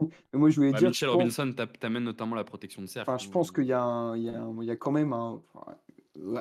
Mais 0.00 0.38
moi, 0.38 0.50
je 0.50 0.56
voulais 0.56 0.72
Bah, 0.72 0.78
dire. 0.78 0.88
Mitchell 0.88 1.08
je 1.08 1.12
pense- 1.12 1.20
Robinson 1.22 1.52
t'a- 1.56 1.66
t'amène 1.66 2.04
notamment 2.04 2.34
la 2.36 2.44
protection 2.44 2.82
de 2.82 2.86
cercle. 2.86 3.10
Enfin, 3.10 3.18
je 3.24 3.30
pense 3.30 3.50
qu'il 3.50 3.64
y, 3.64 3.72
a 3.72 3.82
un- 3.82 4.16
il 4.16 4.24
y, 4.24 4.28
a 4.28 4.40
un- 4.40 4.56
il 4.62 4.66
y 4.66 4.70
a 4.70 4.76
quand 4.76 4.92
même 4.92 5.12
un. 5.12 5.40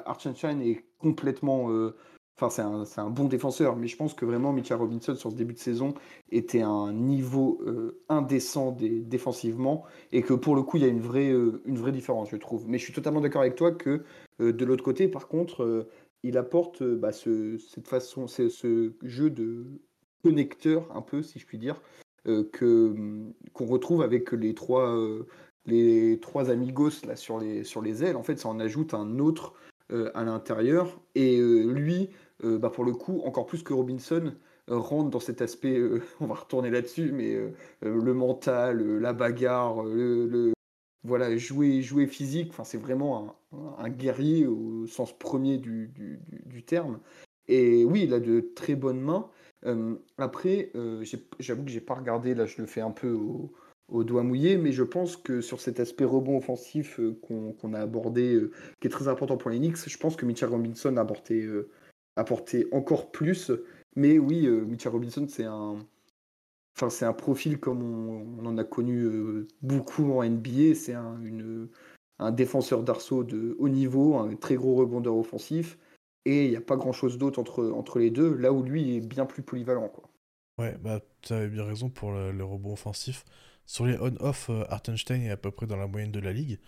Archenstein 0.05 0.61
est 0.61 0.85
complètement. 0.99 1.71
euh, 1.71 1.95
Enfin, 2.35 2.49
c'est 2.49 2.63
un, 2.63 2.83
c'est 2.83 2.99
un 2.99 3.11
bon 3.11 3.25
défenseur, 3.25 3.75
mais 3.75 3.85
je 3.85 3.95
pense 3.95 4.15
que 4.15 4.25
vraiment 4.25 4.51
Mitchell 4.51 4.77
Robinson 4.77 5.13
sur 5.13 5.29
ce 5.29 5.35
début 5.35 5.53
de 5.53 5.59
saison 5.59 5.93
était 6.31 6.63
à 6.63 6.67
un 6.67 6.91
niveau 6.91 7.61
euh, 7.67 8.01
indécent 8.09 8.71
dé- 8.71 9.01
défensivement 9.01 9.83
et 10.11 10.23
que 10.23 10.33
pour 10.33 10.55
le 10.55 10.63
coup 10.63 10.77
il 10.77 10.83
y 10.83 10.85
a 10.87 10.89
une 10.89 10.99
vraie, 10.99 11.31
euh, 11.31 11.61
une 11.65 11.77
vraie 11.77 11.91
différence, 11.91 12.31
je 12.31 12.37
trouve. 12.37 12.67
Mais 12.67 12.79
je 12.79 12.85
suis 12.85 12.93
totalement 12.93 13.21
d'accord 13.21 13.41
avec 13.41 13.53
toi 13.55 13.71
que 13.71 14.03
de 14.39 14.65
l'autre 14.65 14.83
côté, 14.83 15.07
par 15.07 15.27
contre, 15.27 15.87
il 16.23 16.39
apporte 16.39 16.83
bah, 16.83 17.11
ce, 17.11 17.59
cette 17.59 17.87
façon, 17.87 18.25
ce, 18.25 18.93
jeu 19.03 19.29
de 19.29 19.67
connecteur 20.23 20.89
un 20.95 21.03
peu, 21.03 21.21
si 21.21 21.37
je 21.37 21.45
puis 21.45 21.59
dire, 21.59 21.79
que 22.25 22.95
qu'on 23.53 23.65
retrouve 23.67 24.01
avec 24.01 24.31
les 24.31 24.55
trois. 24.55 24.97
Les 25.65 26.19
trois 26.21 26.49
amigos 26.49 27.05
là 27.05 27.15
sur 27.15 27.39
les, 27.39 27.63
sur 27.63 27.81
les 27.81 28.03
ailes, 28.03 28.15
en 28.15 28.23
fait, 28.23 28.37
ça 28.39 28.49
en 28.49 28.59
ajoute 28.59 28.93
un 28.93 29.19
autre 29.19 29.53
euh, 29.91 30.11
à 30.13 30.23
l'intérieur. 30.23 30.99
Et 31.15 31.39
euh, 31.39 31.63
lui, 31.71 32.09
euh, 32.43 32.57
bah, 32.57 32.69
pour 32.69 32.83
le 32.85 32.93
coup, 32.93 33.21
encore 33.25 33.45
plus 33.45 33.63
que 33.63 33.73
Robinson, 33.73 34.33
rentre 34.67 35.09
dans 35.09 35.19
cet 35.19 35.41
aspect, 35.41 35.81
on 36.19 36.27
va 36.27 36.35
retourner 36.35 36.69
là-dessus, 36.69 37.11
mais 37.11 37.37
le 37.81 38.13
mental, 38.13 38.81
la 38.99 39.13
bagarre, 39.13 39.83
le, 39.83 40.25
le- 40.27 40.53
voilà, 41.03 41.35
jouer, 41.37 41.81
jouer 41.81 42.07
physique, 42.07 42.49
enfin, 42.51 42.63
c'est 42.63 42.77
vraiment 42.77 43.35
un, 43.51 43.83
un 43.83 43.89
guerrier 43.89 44.47
au 44.47 44.87
sens 44.87 45.11
premier 45.17 45.57
du, 45.57 45.89
du- 45.89 46.63
terme. 46.63 46.99
Et 47.49 47.83
oui, 47.83 48.03
il 48.03 48.13
a 48.13 48.21
de 48.21 48.39
très 48.39 48.75
bonnes 48.75 49.01
mains. 49.01 49.29
Après, 50.17 50.71
j'avoue 51.39 51.65
que 51.65 51.71
j'ai 51.71 51.81
pas 51.81 51.95
regardé, 51.95 52.33
là 52.35 52.45
je 52.45 52.61
le 52.61 52.67
fais 52.67 52.79
un 52.79 52.91
peu 52.91 53.11
au, 53.11 53.51
au 53.93 54.03
doigt 54.03 54.23
mouillé, 54.23 54.57
mais 54.57 54.71
je 54.71 54.83
pense 54.83 55.15
que 55.15 55.39
sur 55.39 55.61
cet 55.61 55.79
aspect 55.79 56.03
rebond 56.03 56.37
offensif 56.37 56.99
euh, 56.99 57.13
qu'on 57.21 57.73
a 57.73 57.79
abordé, 57.79 58.33
euh, 58.33 58.51
qui 58.81 58.87
est 58.87 58.89
très 58.89 59.07
important 59.07 59.37
pour 59.37 59.51
les 59.51 59.59
Knicks, 59.59 59.87
je 59.87 59.97
pense 59.97 60.15
que 60.15 60.25
Mitchell 60.25 60.49
Robinson 60.49 60.97
a 60.97 61.01
apporté, 61.01 61.43
euh, 61.43 61.69
apporté 62.15 62.67
encore 62.71 63.11
plus. 63.11 63.51
Mais 63.95 64.17
oui, 64.17 64.47
Mitchell 64.47 64.91
Robinson, 64.91 65.27
c'est 65.29 65.43
un, 65.43 65.77
enfin, 66.75 67.07
un 67.07 67.13
profil 67.13 67.59
comme 67.59 67.83
on, 68.39 68.45
en 68.47 68.57
a 68.57 68.63
connu 68.63 69.45
beaucoup 69.61 70.13
en 70.13 70.23
NBA. 70.27 70.73
C'est 70.73 70.95
un, 70.95 71.19
défenseur 72.31 72.81
d'arceau 72.81 73.23
de 73.23 73.55
haut 73.59 73.69
niveau, 73.69 74.15
un 74.17 74.35
très 74.35 74.55
gros 74.55 74.73
rebondeur 74.73 75.15
offensif. 75.15 75.77
Et 76.25 76.45
il 76.45 76.49
n'y 76.49 76.55
a 76.55 76.61
pas 76.61 76.75
grand-chose 76.75 77.19
d'autre 77.19 77.37
entre, 77.37 77.69
entre 77.69 77.99
les 77.99 78.09
deux, 78.09 78.33
là 78.35 78.51
où 78.51 78.63
lui 78.63 78.97
est 78.97 79.01
bien 79.01 79.27
plus 79.27 79.43
polyvalent. 79.43 79.89
Quoi. 79.89 80.09
Ouais, 80.57 80.75
bah, 80.81 81.01
tu 81.21 81.33
avais 81.33 81.49
bien 81.49 81.65
raison 81.65 81.91
pour 81.91 82.11
le 82.11 82.43
rebond 82.43 82.73
offensif. 82.73 83.25
Sur 83.65 83.85
les 83.85 83.97
on-off, 83.97 84.49
euh, 84.49 84.65
Hartenstein 84.69 85.21
est 85.21 85.29
à 85.29 85.37
peu 85.37 85.51
près 85.51 85.65
dans 85.65 85.77
la 85.77 85.87
moyenne 85.87 86.11
de 86.11 86.19
la 86.19 86.33
ligue. 86.33 86.59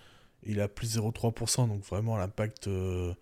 Il 0.43 0.61
a 0.61 0.67
plus 0.67 0.97
0,3%, 0.97 1.67
donc 1.67 1.83
vraiment 1.83 2.17
l'impact 2.17 2.67
euh, 2.67 3.13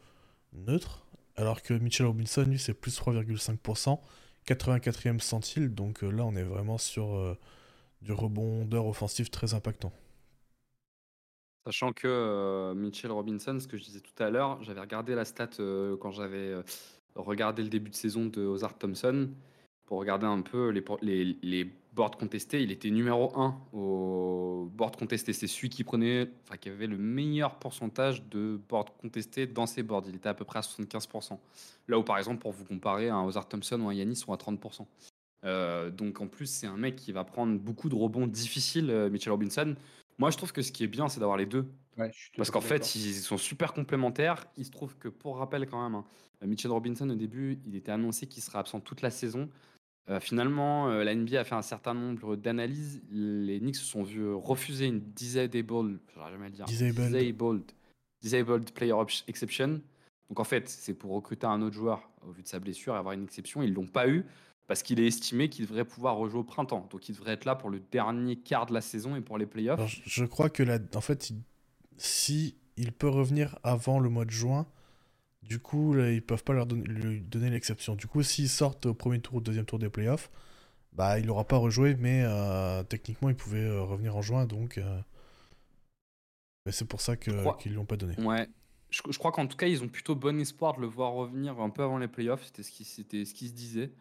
neutre. 0.53 1.05
Alors 1.35 1.61
que 1.61 1.73
Mitchell 1.73 2.05
Robinson, 2.05 2.43
lui, 2.43 2.59
c'est 2.59 2.73
plus 2.73 2.99
3,5%, 2.99 3.99
84e 4.47 5.19
centile. 5.19 5.73
Donc 5.73 6.03
euh, 6.03 6.11
là, 6.11 6.25
on 6.25 6.35
est 6.35 6.43
vraiment 6.43 6.77
sur 6.77 7.37
du 8.01 8.11
rebondeur 8.11 8.85
offensif 8.85 9.31
très 9.31 9.53
impactant. 9.53 9.91
Sachant 11.65 11.93
que 11.93 12.73
Mitchell 12.75 13.11
Robinson, 13.11 13.57
ce 13.57 13.67
que 13.67 13.77
je 13.77 13.83
disais 13.83 14.01
tout 14.01 14.21
à 14.21 14.29
l'heure, 14.29 14.61
j'avais 14.63 14.81
regardé 14.81 15.15
la 15.15 15.23
stat 15.23 15.51
quand 16.01 16.11
j'avais 16.11 16.53
regardé 17.15 17.63
le 17.63 17.69
début 17.69 17.89
de 17.89 17.95
saison 17.95 18.25
de 18.25 18.41
Ozark 18.41 18.77
Thompson 18.77 19.29
pour 19.85 19.99
regarder 19.99 20.25
un 20.25 20.41
peu 20.41 20.69
les, 21.01 21.37
les 21.41 21.73
boards 21.93 22.17
contestés. 22.17 22.61
Il 22.61 22.71
était 22.71 22.89
numéro 22.89 23.31
1 23.39 23.61
au 23.73 24.69
board 24.73 24.95
contesté. 24.95 25.33
C'est 25.33 25.47
celui 25.47 25.69
qui 25.69 25.83
prenait, 25.83 26.29
enfin, 26.43 26.57
qui 26.57 26.69
avait 26.69 26.87
le 26.87 26.97
meilleur 26.97 27.59
pourcentage 27.59 28.23
de 28.29 28.59
boards 28.69 28.97
contestés 28.97 29.47
dans 29.47 29.65
ses 29.65 29.83
boards. 29.83 30.03
Il 30.07 30.15
était 30.15 30.29
à 30.29 30.33
peu 30.33 30.45
près 30.45 30.59
à 30.59 30.61
75%. 30.61 31.39
Là 31.87 31.99
où, 31.99 32.03
par 32.03 32.17
exemple, 32.17 32.39
pour 32.39 32.51
vous 32.51 32.65
comparer, 32.65 33.09
un 33.09 33.23
Ozark 33.23 33.49
Thompson 33.49 33.79
ou 33.81 33.89
un 33.89 33.93
Yanis 33.93 34.15
sont 34.15 34.33
à 34.33 34.37
30%. 34.37 34.85
Euh, 35.45 35.89
donc 35.89 36.21
en 36.21 36.27
plus, 36.27 36.45
c'est 36.47 36.67
un 36.67 36.77
mec 36.77 36.95
qui 36.95 37.11
va 37.11 37.23
prendre 37.23 37.59
beaucoup 37.59 37.89
de 37.89 37.95
rebonds 37.95 38.27
difficiles, 38.27 38.89
euh, 38.89 39.09
Mitchell 39.09 39.31
Robinson. 39.31 39.75
Moi, 40.17 40.31
je 40.31 40.37
trouve 40.37 40.53
que 40.53 40.61
ce 40.61 40.71
qui 40.71 40.83
est 40.83 40.87
bien, 40.87 41.09
c'est 41.09 41.19
d'avoir 41.19 41.37
les 41.37 41.45
deux. 41.45 41.65
Parce 42.37 42.49
qu'en 42.49 42.61
fait, 42.61 42.95
ils 42.95 43.13
sont 43.13 43.37
super 43.37 43.73
complémentaires. 43.73 44.45
Il 44.57 44.65
se 44.65 44.71
trouve 44.71 44.95
que, 44.97 45.09
pour 45.09 45.37
rappel 45.37 45.67
quand 45.67 45.83
même, 45.83 45.95
hein, 45.95 46.05
Mitchell 46.45 46.71
Robinson, 46.71 47.09
au 47.09 47.15
début, 47.15 47.59
il 47.65 47.75
était 47.75 47.91
annoncé 47.91 48.27
qu'il 48.27 48.41
serait 48.41 48.59
absent 48.59 48.79
toute 48.79 49.01
la 49.01 49.09
saison. 49.09 49.49
Euh, 50.09 50.19
finalement, 50.19 50.89
euh, 50.89 51.03
la 51.03 51.15
NBA 51.15 51.39
a 51.39 51.43
fait 51.45 51.55
un 51.55 51.61
certain 51.61 51.93
nombre 51.93 52.35
d'analyses. 52.35 53.01
Les 53.09 53.59
Knicks 53.59 53.77
se 53.77 53.85
sont 53.85 54.03
vus 54.03 54.33
refuser 54.33 54.87
une 54.87 54.99
disabled, 54.99 55.99
jamais 56.15 56.47
le 56.47 56.51
dire, 56.51 56.65
Disabled. 56.65 57.11
disabled, 57.15 57.71
disabled 58.21 58.71
player 58.71 58.93
exception. 59.27 59.81
Donc 60.29 60.39
en 60.39 60.43
fait, 60.43 60.67
c'est 60.67 60.93
pour 60.93 61.11
recruter 61.13 61.45
un 61.47 61.61
autre 61.61 61.75
joueur 61.75 62.09
au 62.27 62.31
vu 62.31 62.41
de 62.43 62.47
sa 62.47 62.59
blessure 62.59 62.95
et 62.95 62.97
avoir 62.97 63.13
une 63.13 63.23
exception. 63.23 63.63
Ils 63.63 63.73
l'ont 63.73 63.87
pas 63.87 64.09
eu 64.09 64.25
parce 64.67 64.83
qu'il 64.83 64.99
est 64.99 65.07
estimé 65.07 65.47
qu'il 65.49 65.65
devrait 65.65 65.85
pouvoir 65.85 66.15
rejouer 66.17 66.39
au 66.39 66.43
printemps. 66.43 66.87
Donc 66.91 67.07
il 67.07 67.13
devrait 67.13 67.33
être 67.33 67.45
là 67.45 67.55
pour 67.55 67.69
le 67.69 67.79
dernier 67.91 68.35
quart 68.35 68.65
de 68.65 68.73
la 68.73 68.81
saison 68.81 69.15
et 69.15 69.21
pour 69.21 69.37
les 69.37 69.45
playoffs. 69.45 69.77
Alors, 69.79 69.87
je- 69.87 70.01
je 70.05 70.25
crois 70.25 70.49
que 70.49 70.63
là, 70.63 70.79
en 70.95 71.01
fait, 71.01 71.29
il- 71.29 71.41
si 71.97 72.55
il 72.75 72.91
peut 72.91 73.09
revenir 73.09 73.57
avant 73.63 73.99
le 73.99 74.09
mois 74.09 74.25
de 74.25 74.31
juin, 74.31 74.65
Du 75.43 75.59
coup, 75.59 75.93
là, 75.93 76.11
ils 76.11 76.21
peuvent 76.21 76.43
pas 76.43 76.53
leur 76.53 76.65
donner, 76.65 76.83
lui 76.85 77.21
donner 77.21 77.49
l'exception. 77.49 77.95
Du 77.95 78.07
coup, 78.07 78.23
s'ils 78.23 78.49
sortent 78.49 78.85
au 78.85 78.93
premier 78.93 79.19
tour 79.19 79.35
ou 79.35 79.37
au 79.37 79.41
deuxième 79.41 79.65
tour 79.65 79.77
des 79.79 79.89
playoffs, 79.89 80.31
bah, 80.93 81.19
il 81.19 81.25
n'aura 81.25 81.43
pas 81.45 81.57
rejoué, 81.57 81.95
mais 81.99 82.23
euh, 82.25 82.83
techniquement, 82.83 83.29
il 83.29 83.35
pouvait 83.35 83.63
euh, 83.63 83.81
revenir 83.81 84.15
en 84.15 84.21
juin, 84.21 84.45
donc. 84.45 84.77
euh, 84.77 84.99
Mais 86.65 86.71
c'est 86.71 86.85
pour 86.85 87.01
ça 87.01 87.17
qu'ils 87.17 87.73
l'ont 87.73 87.85
pas 87.85 87.97
donné. 87.97 88.15
Ouais. 88.19 88.47
Je, 88.89 89.01
je 89.09 89.17
crois 89.17 89.31
qu'en 89.31 89.47
tout 89.47 89.57
cas, 89.57 89.65
ils 89.67 89.83
ont 89.83 89.87
plutôt 89.87 90.15
bon 90.15 90.39
espoir 90.39 90.75
de 90.75 90.81
le 90.81 90.87
voir 90.87 91.13
revenir 91.13 91.59
un 91.59 91.71
peu 91.71 91.81
avant 91.81 91.97
les 91.97 92.07
playoffs. 92.07 92.45
C'était 92.45 92.61
ce 92.61 92.71
qui, 92.71 92.83
c'était 92.83 93.25
ce 93.25 93.33
qui 93.33 93.47
se 93.47 93.53
disait, 93.53 93.91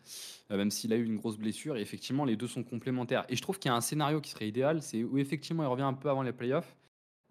même 0.50 0.70
s'il 0.70 0.92
a 0.92 0.96
eu 0.96 1.04
une 1.04 1.16
grosse 1.16 1.38
blessure. 1.38 1.76
Et 1.78 1.80
effectivement, 1.80 2.26
les 2.26 2.36
deux 2.36 2.46
sont 2.46 2.62
complémentaires. 2.62 3.24
Et 3.30 3.36
je 3.36 3.40
trouve 3.40 3.58
qu'il 3.58 3.70
y 3.70 3.72
a 3.72 3.74
un 3.74 3.80
scénario 3.80 4.20
qui 4.20 4.30
serait 4.30 4.46
idéal, 4.48 4.82
c'est 4.82 5.02
où 5.02 5.16
effectivement 5.16 5.62
il 5.62 5.66
revient 5.66 5.82
un 5.82 5.94
peu 5.94 6.10
avant 6.10 6.22
les 6.22 6.32
playoffs, 6.32 6.76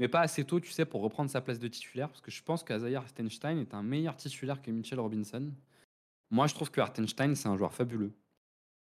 mais 0.02 0.08
pas 0.08 0.22
assez 0.22 0.44
tôt, 0.44 0.60
tu 0.60 0.72
sais, 0.72 0.84
pour 0.84 1.02
reprendre 1.02 1.30
sa 1.30 1.42
place 1.42 1.60
de 1.60 1.68
titulaire. 1.68 2.10
Parce 2.10 2.22
que 2.22 2.32
je 2.32 2.42
pense 2.42 2.64
qu'Azaïr 2.64 3.02
Hartenstein 3.02 3.60
est 3.60 3.76
un 3.76 3.84
meilleur 3.84 4.16
titulaire 4.16 4.60
que 4.60 4.72
Mitchell 4.72 5.00
Robinson. 5.00 5.52
Moi, 6.32 6.48
je 6.48 6.56
trouve 6.56 6.72
que 6.72 6.82
Hartenstein, 6.82 7.36
c'est 7.36 7.48
un 7.48 7.56
joueur 7.56 7.72
fabuleux. 7.72 8.12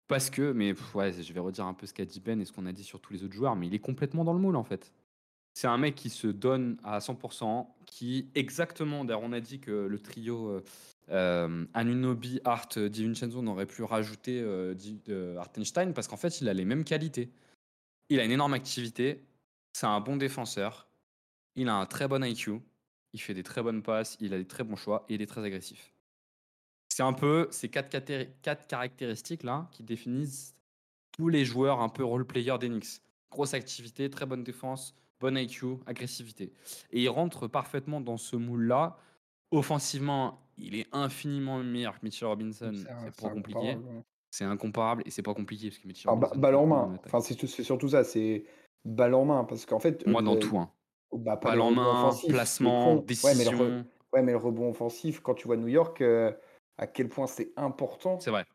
Parce 0.07 0.29
que, 0.29 0.51
mais 0.51 0.75
ouais, 0.93 1.11
je 1.11 1.33
vais 1.33 1.39
redire 1.39 1.65
un 1.65 1.73
peu 1.73 1.87
ce 1.87 1.95
qu'a 1.95 2.05
dit 2.05 2.19
Ben 2.19 2.39
et 2.39 2.45
ce 2.45 2.51
qu'on 2.51 2.67
a 2.67 2.71
dit 2.71 2.83
sur 2.83 3.01
tous 3.01 3.11
les 3.11 3.23
autres 3.23 3.33
joueurs, 3.33 3.55
mais 3.55 3.65
il 3.65 3.73
est 3.73 3.79
complètement 3.79 4.23
dans 4.23 4.33
le 4.33 4.39
moule 4.39 4.55
en 4.55 4.63
fait. 4.63 4.93
C'est 5.55 5.67
un 5.67 5.79
mec 5.79 5.95
qui 5.95 6.11
se 6.11 6.27
donne 6.27 6.77
à 6.83 6.99
100%, 6.99 7.65
qui 7.87 8.29
exactement, 8.35 9.03
d'ailleurs 9.03 9.23
on 9.23 9.33
a 9.33 9.39
dit 9.39 9.59
que 9.59 9.71
le 9.71 9.99
trio 9.99 10.49
euh, 10.49 10.63
euh, 11.09 11.65
Anunobi, 11.73 12.39
Hart, 12.45 12.77
euh, 12.77 12.87
Di 12.87 13.03
Vincenzo 13.03 13.41
n'aurait 13.41 13.65
plus 13.65 13.83
rajouté 13.83 14.39
euh, 14.41 14.75
parce 15.95 16.07
qu'en 16.07 16.17
fait 16.17 16.39
il 16.39 16.49
a 16.49 16.53
les 16.53 16.65
mêmes 16.65 16.83
qualités. 16.83 17.31
Il 18.09 18.19
a 18.19 18.25
une 18.25 18.31
énorme 18.31 18.53
activité, 18.53 19.23
c'est 19.73 19.87
un 19.87 20.01
bon 20.01 20.17
défenseur, 20.17 20.88
il 21.55 21.67
a 21.69 21.75
un 21.75 21.85
très 21.85 22.07
bon 22.07 22.23
IQ, 22.23 22.59
il 23.13 23.21
fait 23.21 23.33
des 23.33 23.43
très 23.43 23.61
bonnes 23.61 23.81
passes, 23.83 24.17
il 24.19 24.33
a 24.33 24.37
des 24.37 24.47
très 24.47 24.63
bons 24.63 24.75
choix 24.75 25.05
et 25.09 25.15
il 25.15 25.21
est 25.21 25.25
très 25.25 25.43
agressif. 25.43 25.93
C'est 26.89 27.03
un 27.03 27.13
peu 27.13 27.47
ces 27.51 27.69
quatre, 27.69 27.89
caté- 27.91 28.29
quatre 28.41 28.67
caractéristiques 28.67 29.43
là 29.43 29.67
qui 29.71 29.83
définissent 29.83 30.55
tous 31.11 31.29
les 31.29 31.45
joueurs 31.45 31.81
un 31.81 31.89
peu 31.89 32.03
role-player 32.03 32.57
d'Enix. 32.59 33.01
Grosse 33.31 33.53
activité, 33.53 34.09
très 34.09 34.25
bonne 34.25 34.43
défense, 34.43 34.95
bon 35.19 35.37
IQ, 35.37 35.77
agressivité. 35.85 36.51
Et 36.91 37.01
il 37.03 37.09
rentre 37.09 37.47
parfaitement 37.47 38.01
dans 38.01 38.17
ce 38.17 38.35
moule-là. 38.35 38.97
Offensivement, 39.51 40.39
il 40.57 40.75
est 40.75 40.87
infiniment 40.91 41.59
meilleur 41.63 41.99
que 41.99 42.05
Mitchell 42.05 42.27
Robinson. 42.27 42.73
C'est 42.73 43.21
pas 43.21 43.29
compliqué. 43.29 43.77
C'est 44.31 44.45
incomparable 44.45 45.01
et 45.05 45.09
c'est 45.11 45.23
pas 45.23 45.33
compliqué 45.33 45.69
parce 45.69 45.79
que 45.79 45.87
Mitchell 45.87 46.09
Alors, 46.09 46.19
ba- 46.19 46.27
Robinson, 46.27 46.41
balle 46.41 46.55
en 46.55 46.65
main. 46.67 46.99
Enfin, 47.05 47.19
c'est 47.19 47.35
tout- 47.35 47.47
c'est 47.47 47.63
surtout 47.63 47.89
ça, 47.89 48.03
c'est 48.03 48.45
balle 48.85 49.15
en 49.15 49.25
main. 49.25 49.43
Parce 49.43 49.65
qu'en 49.65 49.79
fait. 49.79 50.05
Moi, 50.05 50.21
dans 50.21 50.33
le- 50.35 50.39
tout. 50.39 50.57
Hein. 50.57 50.71
Bah, 51.13 51.37
pas 51.37 51.49
Balle 51.49 51.57
le 51.57 51.63
en 51.63 51.71
main, 51.71 52.07
offensif, 52.07 52.29
placement. 52.29 52.95
Ouais, 52.95 53.01
mais, 53.01 53.05
décision. 53.05 53.51
re- 53.57 53.83
ouais, 54.13 54.21
mais 54.21 54.31
le 54.31 54.37
rebond 54.37 54.69
offensif, 54.69 55.19
quand 55.21 55.33
tu 55.33 55.47
vois 55.47 55.57
New 55.57 55.67
York, 55.67 56.01
euh, 56.01 56.31
à 56.77 56.87
quel 56.87 57.09
point 57.09 57.27
c'est 57.27 57.51
important. 57.57 58.19
C'est 58.19 58.31
vrai. 58.31 58.45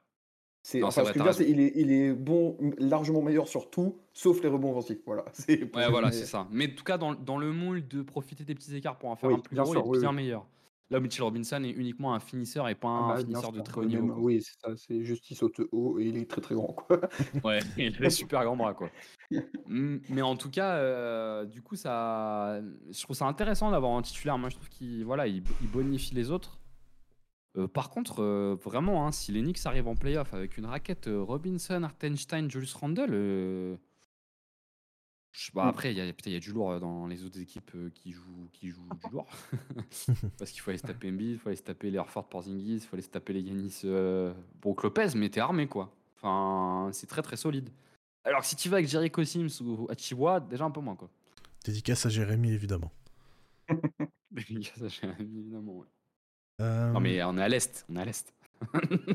C'est, 0.62 0.80
Non, 0.80 0.86
enfin, 0.86 1.02
c'est 1.04 1.08
ce 1.08 1.12
que 1.12 1.18
vrai, 1.18 1.32
je 1.34 1.40
veux 1.40 1.44
dire, 1.44 1.44
t'as 1.44 1.44
c'est 1.44 1.50
il 1.50 1.60
est, 1.60 1.72
il 1.74 1.92
est 1.92 2.12
bon, 2.14 2.56
largement 2.78 3.20
meilleur 3.20 3.48
sur 3.48 3.68
tout, 3.68 3.98
sauf 4.14 4.42
les 4.42 4.48
rebonds 4.48 4.70
offensifs. 4.70 4.98
Voilà. 5.04 5.24
C'est 5.34 5.62
Ouais, 5.76 5.90
voilà, 5.90 6.10
c'est 6.10 6.24
ça. 6.24 6.48
Mais 6.50 6.72
en 6.72 6.74
tout 6.74 6.84
cas, 6.84 6.96
dans, 6.96 7.12
dans 7.14 7.36
le 7.36 7.52
moule 7.52 7.86
de 7.86 8.00
profiter 8.02 8.44
des 8.44 8.54
petits 8.54 8.74
écarts 8.74 8.96
pour 8.96 9.10
en 9.10 9.16
faire 9.16 9.28
Oui, 9.28 9.36
un 9.36 9.40
plus 9.40 9.56
gros, 9.56 9.72
sûr, 9.72 9.82
il 9.82 9.86
est 9.86 9.90
oui, 9.90 9.98
bien 9.98 10.08
oui. 10.10 10.16
meilleur. 10.16 10.46
Là 10.90 11.00
Mitchell 11.00 11.24
Robinson 11.24 11.62
est 11.64 11.70
uniquement 11.70 12.14
un 12.14 12.20
finisseur 12.20 12.68
et 12.68 12.74
pas 12.74 12.88
Ah 12.88 12.90
un 12.90 13.08
bah, 13.14 13.20
finisseur 13.20 13.52
de 13.52 13.60
très 13.60 13.78
haut 13.80 13.84
Oui, 13.84 13.88
niveau. 13.88 14.06
même- 14.06 14.18
oui, 14.22 14.42
c'est 14.42 14.60
ça. 14.60 14.76
C'est 14.76 15.02
juste 15.04 15.30
il 15.30 15.34
saute 15.34 15.60
haut 15.72 15.98
et 15.98 16.04
il 16.04 16.16
est 16.18 16.28
très 16.30 16.40
très 16.42 16.54
grand. 16.54 16.72
Quoi. 16.74 17.00
Ouais, 17.42 17.58
il 17.78 17.94
a 17.96 17.98
des 17.98 18.10
super 18.10 18.44
grands 18.44 18.56
bras, 18.56 18.74
quoi. 18.74 18.90
Mm, 19.66 19.96
Mais 20.10 20.20
en 20.22 20.36
tout 20.36 20.50
cas, 20.50 20.76
euh, 20.76 21.46
du 21.46 21.62
coup, 21.62 21.74
ça, 21.74 22.60
je 22.90 23.02
trouve 23.02 23.16
ça 23.16 23.24
intéressant 23.26 23.70
d'avoir 23.70 23.92
un 23.96 24.02
titulaire. 24.02 24.36
Moi, 24.38 24.50
je 24.50 24.56
trouve 24.56 24.68
qu'il 24.68 25.04
voilà, 25.04 25.26
il, 25.26 25.42
il 25.62 25.68
bonifie 25.68 26.14
les 26.14 26.30
autres. 26.30 26.60
Euh, 27.56 27.66
par 27.66 27.88
contre, 27.88 28.22
euh, 28.22 28.56
vraiment, 28.62 29.06
hein, 29.06 29.12
si 29.12 29.32
les 29.32 29.40
Knicks 29.40 29.64
arrivent 29.64 29.88
en 29.88 29.94
playoff 29.96 30.34
avec 30.34 30.58
une 30.58 30.66
raquette 30.66 31.08
Robinson, 31.10 31.82
Hartenstein, 31.82 32.50
Julius 32.50 32.74
Randle, 32.74 33.78
je 35.36 35.50
pas, 35.50 35.64
Mm. 35.66 35.68
après, 35.68 35.92
il 35.92 35.98
y, 35.98 36.00
a- 36.00 36.06
y 36.36 36.40
du 36.40 36.52
lourd 36.52 36.70
euh, 36.72 36.78
dans 36.80 37.06
les 37.06 37.24
autres 37.24 37.40
équipes 37.40 37.70
euh, 37.74 37.90
qui, 37.94 38.12
jouent, 38.12 38.48
qui 38.52 38.68
jouent 38.68 38.88
du 39.04 39.10
lourd. 39.10 39.26
Parce 40.38 40.50
qu'il 40.52 40.60
faut 40.60 40.70
aller 40.70 40.78
se 40.78 40.86
taper 40.86 41.08
Embiid, 41.10 41.32
il 41.32 41.38
faut 41.38 41.48
aller 41.48 41.56
se 41.56 41.62
taper 41.62 41.90
les 41.90 41.98
Horford 41.98 42.28
Porzingis, 42.28 42.74
il 42.74 42.80
faut 42.80 42.94
aller 42.94 43.02
se 43.02 43.08
taper 43.10 43.32
les 43.32 43.40
Yanis 43.40 43.80
euh, 43.84 44.32
Brook 44.62 44.82
Lopez, 44.84 45.08
mais 45.16 45.28
t'es 45.28 45.40
armé, 45.40 45.66
quoi. 45.66 45.92
Enfin, 46.16 46.90
c'est 46.92 47.06
très 47.08 47.22
très 47.22 47.36
solide. 47.36 47.68
Alors 48.24 48.40
que 48.40 48.46
si 48.46 48.56
tu 48.56 48.68
vas 48.68 48.76
avec 48.78 48.88
Jericho 48.88 49.22
Sims 49.24 49.60
ou 49.60 49.86
Achiwa, 49.90 50.40
déjà 50.40 50.64
un 50.64 50.70
peu 50.70 50.80
moins, 50.80 50.94
quoi. 50.96 51.10
Dédicace 51.64 52.06
à 52.06 52.08
Jérémy, 52.08 52.52
évidemment. 52.52 52.92
Ça, 54.76 54.88
j'ai 54.88 55.08
évidemment, 55.20 55.78
ouais. 55.78 55.86
Euh, 56.60 56.92
Non, 56.92 57.00
mais 57.00 57.22
on 57.24 57.36
est 57.38 57.42
à 57.42 57.48
l'est, 57.48 57.84
on 57.88 57.96
est 57.96 58.00
à 58.00 58.04
l'est. 58.04 58.32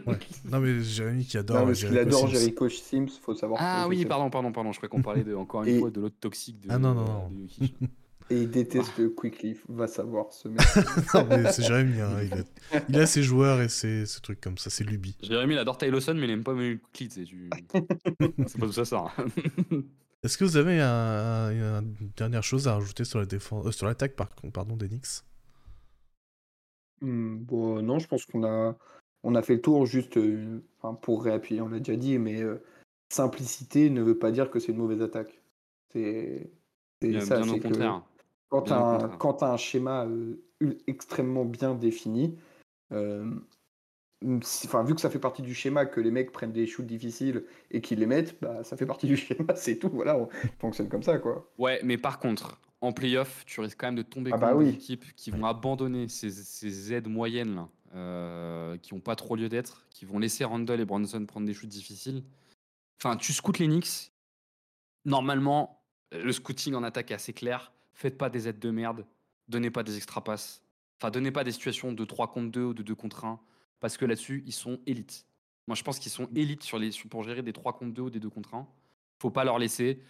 Ouais. 0.06 0.18
Non, 0.52 0.60
mais 0.60 0.82
Jérémy 0.82 1.26
qui 1.26 1.38
adore 1.38 1.60
Non, 1.60 1.66
mais 1.68 1.74
ce 1.76 1.86
qu'il 1.86 1.94
Jericho 1.94 2.08
adore 2.18 2.30
Sims. 2.30 2.38
Jericho 2.40 2.70
Sims, 2.70 3.08
faut 3.22 3.36
savoir. 3.36 3.60
Ah 3.62 3.88
oui, 3.88 4.06
pardon, 4.06 4.30
pardon, 4.30 4.52
pardon. 4.52 4.72
Je 4.72 4.78
croyais 4.80 4.90
qu'on 4.90 5.02
parlait 5.02 5.24
de, 5.24 5.34
encore 5.36 5.64
une 5.64 5.70
Et- 5.76 5.80
fois 5.80 5.90
de 5.92 6.02
l'autre 6.02 6.18
toxique 6.20 6.60
de, 6.62 6.68
Ah 6.72 6.78
non, 6.78 6.94
non, 6.94 7.06
non. 7.06 7.30
de 7.30 7.42
Jokic. 7.42 7.76
Et 8.32 8.44
il 8.44 8.52
déteste 8.52 9.16
Quickly, 9.16 9.58
va 9.70 9.88
savoir 9.88 10.32
ce 10.32 10.50
mec. 10.50 10.62
Non, 11.16 11.26
mais 11.28 11.52
c'est 11.52 11.64
Jérémy, 11.64 12.00
hein, 12.00 12.10
il, 12.22 12.34
a... 12.78 12.82
il 12.88 13.00
a 13.00 13.08
ses 13.08 13.24
joueurs 13.24 13.60
et 13.60 13.70
ses, 13.70 14.06
ses 14.06 14.22
trucs 14.22 14.40
comme 14.40 14.60
ça, 14.60 14.70
c'est 14.70 14.84
Luby. 14.84 15.16
Jérémy, 15.24 15.56
il 15.56 15.58
adore 15.58 15.80
Ty 15.80 15.88
Lawson, 15.90 16.14
mais 16.14 16.26
il 16.26 16.30
aime 16.32 16.44
pas 16.44 16.54
Clit, 16.94 17.08
tu 17.10 17.10
sais, 17.10 17.24
tu- 17.26 17.50
C'est 18.46 18.60
pas 18.60 18.68
tout 18.68 18.72
ça, 18.72 18.86
ça. 18.86 19.06
hein. 19.18 19.26
Est-ce 20.22 20.38
que 20.38 20.44
vous 20.44 20.58
avez 20.58 20.80
un, 20.80 20.88
un- 20.88 21.82
une 21.82 22.12
dernière 22.16 22.44
chose 22.44 22.68
à 22.68 22.76
rajouter 22.76 23.04
sur 23.04 23.18
la 23.18 23.26
défense, 23.26 23.66
euh, 23.66 23.72
sur 23.72 23.88
l'attaque 23.88 24.16
par 24.16 24.30
contre, 24.36 24.54
pardon, 24.54 24.76
d'Enix? 24.76 25.24
Hmm, 27.02 27.38
bon, 27.38 27.82
non, 27.82 27.98
je 28.00 28.08
pense 28.08 28.26
qu'on 28.26 28.44
a, 28.44 28.76
on 29.24 29.36
a 29.36 29.42
fait 29.42 29.56
le 29.56 29.62
tour 29.62 29.86
juste 29.86 30.18
euh, 30.18 30.62
enfin, 30.82 30.94
pour 30.96 31.24
réappuyer, 31.24 31.62
on 31.62 31.70
l'a 31.70 31.80
déjà 31.80 31.98
dit, 31.98 32.18
mais 32.18 32.42
euh, 32.42 32.64
simplicité 33.10 33.90
ne 33.90 34.02
veut 34.02 34.18
pas 34.18 34.32
dire 34.32 34.50
que 34.50 34.60
c'est 34.60 34.72
une 34.72 34.78
mauvaise 34.78 35.02
attaque. 35.02 35.42
C'est 35.92 36.52
ça, 37.22 37.44
c'est 37.44 37.60
que 37.60 37.68
contraire. 37.68 38.04
quand 38.50 38.62
tu 39.34 39.44
as, 39.44 39.52
un 39.52 39.58
schéma 39.58 40.06
euh, 40.06 40.38
extrêmement 40.88 41.46
bien 41.46 41.74
défini, 41.74 42.38
euh, 42.92 43.32
enfin, 44.66 44.84
vu 44.84 44.96
que 44.96 45.02
ça 45.02 45.10
fait 45.10 45.20
partie 45.20 45.42
du 45.42 45.54
schéma 45.54 45.86
que 45.86 46.00
les 46.02 46.12
mecs 46.12 46.32
prennent 46.32 46.52
des 46.52 46.68
shoots 46.68 46.86
difficiles 46.86 47.46
et 47.72 47.82
qu'ils 47.82 48.00
les 48.00 48.06
mettent, 48.06 48.40
bah, 48.42 48.64
ça 48.64 48.78
fait 48.78 48.86
partie 48.86 49.08
du 49.08 49.18
schéma, 49.18 49.56
c'est 49.56 49.78
tout. 49.78 49.90
Voilà, 49.92 50.18
on 50.18 50.30
fonctionne 50.60 50.90
comme 50.90 51.04
ça, 51.04 51.18
quoi. 51.18 51.50
Ouais, 51.58 51.80
mais 51.84 51.98
par 51.98 52.20
contre, 52.20 52.60
en 52.82 52.94
playoff, 52.94 53.44
tu 53.46 53.60
risques 53.62 53.80
quand 53.80 53.88
même 53.88 53.96
de 53.96 54.04
tomber 54.04 54.32
Ah 54.34 54.38
contre 54.38 54.58
bah 54.58 54.64
des 54.64 54.70
équipes 54.70 55.06
qui 55.16 55.32
vont 55.32 55.46
abandonner 55.46 56.08
ces, 56.08 56.30
ces 56.30 56.94
aides 56.94 57.08
moyennes 57.08 57.56
là, 57.56 57.70
euh, 57.96 58.78
qui 58.78 58.94
n'ont 58.94 59.00
pas 59.00 59.16
trop 59.16 59.36
lieu 59.36 59.50
d'être, 59.50 59.86
qui 59.90 60.06
vont 60.06 60.20
laisser 60.20 60.44
Randall 60.44 60.80
et 60.80 60.86
Bronson 60.86 61.26
prendre 61.26 61.46
des 61.46 61.54
shoots 61.54 61.70
difficiles. 61.70 62.24
Enfin, 63.00 63.18
tu 63.18 63.34
scoutes 63.34 63.60
les 63.60 63.68
Knicks. 63.68 64.12
Normalement, 65.06 65.82
le 66.12 66.32
scouting 66.32 66.76
en 66.76 66.84
attaque 66.84 67.12
est 67.12 67.16
assez 67.16 67.34
clair. 67.34 67.72
Faites 67.94 68.18
pas 68.18 68.30
des 68.30 68.48
aides 68.48 68.60
de 68.60 68.72
merde. 68.72 69.06
Donnez 69.48 69.72
pas 69.72 69.84
des 69.84 69.98
extra 69.98 70.24
passes. 70.24 70.62
Enfin, 70.98 71.12
donnez 71.12 71.32
pas 71.32 71.44
des 71.44 71.52
situations 71.52 71.94
de 71.94 72.06
3 72.06 72.32
contre 72.32 72.52
2 72.52 72.64
ou 72.64 72.74
de 72.74 72.84
2 72.84 72.96
contre 72.96 73.26
1. 73.26 73.40
Parce 73.80 73.98
que 73.98 74.06
là-dessus, 74.06 74.44
ils 74.46 74.54
sont 74.54 74.80
élites. 74.86 75.26
Moi, 75.68 75.76
je 75.76 75.84
pense 75.84 76.00
qu'ils 76.00 76.12
sont 76.12 76.28
élites 76.36 76.64
sur 76.64 76.80
les, 76.80 76.92
pour 77.10 77.24
gérer 77.24 77.42
des 77.42 77.54
3 77.54 77.74
contre 77.74 77.94
2 77.94 78.02
ou 78.02 78.10
des 78.10 78.20
2 78.20 78.30
contre 78.30 78.56
1. 78.56 78.68
Faut 79.20 79.30
pas 79.30 79.44
leur 79.44 79.60
laisser. 79.60 80.02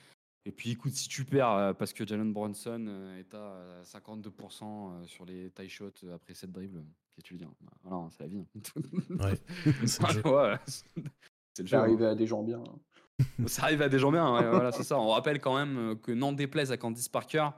Et 0.45 0.51
puis 0.51 0.71
écoute, 0.71 0.93
si 0.93 1.07
tu 1.07 1.25
perds 1.25 1.51
euh, 1.51 1.73
parce 1.73 1.93
que 1.93 2.07
Jalen 2.07 2.31
Bronson 2.31 2.85
euh, 2.87 3.19
est 3.19 3.33
à 3.33 3.37
euh, 3.37 3.83
52% 3.83 4.63
euh, 4.63 5.05
sur 5.05 5.25
les 5.25 5.51
tie 5.51 5.69
shots 5.69 5.91
après 6.13 6.33
7 6.33 6.51
dribbles, 6.51 6.79
qu'est-ce 6.79 7.15
que 7.17 7.27
tu 7.27 7.33
veux 7.33 7.39
dire 7.39 7.51
Voilà, 7.59 7.68
hein, 8.09 8.13
c'est 8.17 8.23
la 8.23 8.29
vie. 8.29 8.39
hein. 8.39 9.19
Ouais, 9.19 9.87
c'est. 9.87 10.01
Ouais, 10.03 10.13
le 10.13 11.63
jeu. 11.65 11.71
C'est 11.71 11.73
hein. 11.73 11.79
arrivé 11.79 12.05
à 12.05 12.15
des 12.15 12.27
gens 12.27 12.43
bien. 12.43 12.63
Ça 13.47 13.63
arrive 13.63 13.81
à 13.81 13.89
des 13.89 13.99
gens 13.99 14.11
bien, 14.11 14.33
ouais, 14.33 14.49
voilà, 14.49 14.71
c'est 14.71 14.83
ça. 14.83 14.97
On 14.97 15.09
rappelle 15.09 15.41
quand 15.41 15.53
même 15.53 15.77
euh, 15.77 15.95
que 15.95 16.13
n'en 16.13 16.31
déplaise 16.31 16.71
à 16.71 16.77
Candice 16.77 17.09
Parker, 17.09 17.49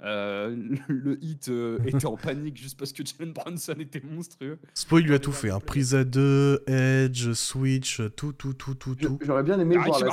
euh, 0.00 0.54
le, 0.86 1.18
hit 1.24 1.48
euh, 1.48 1.78
était 1.84 2.06
en 2.06 2.16
panique 2.16 2.56
juste 2.56 2.78
parce 2.78 2.92
que 2.92 3.02
Jalen 3.04 3.32
Bronson 3.32 3.74
était 3.80 4.00
monstrueux. 4.00 4.58
Spoil 4.74 5.02
lui 5.02 5.14
a 5.14 5.18
tout 5.18 5.32
fait, 5.32 5.50
hein. 5.50 5.58
prise 5.58 5.94
à 5.94 6.04
2, 6.04 6.62
edge, 6.68 7.32
switch, 7.32 8.00
tout, 8.14 8.32
tout, 8.32 8.54
tout, 8.54 8.74
tout, 8.74 8.94
tout. 8.94 9.18
J'aurais 9.22 9.42
bien 9.42 9.58
aimé 9.58 9.76
voir 9.76 9.98
la 9.98 10.12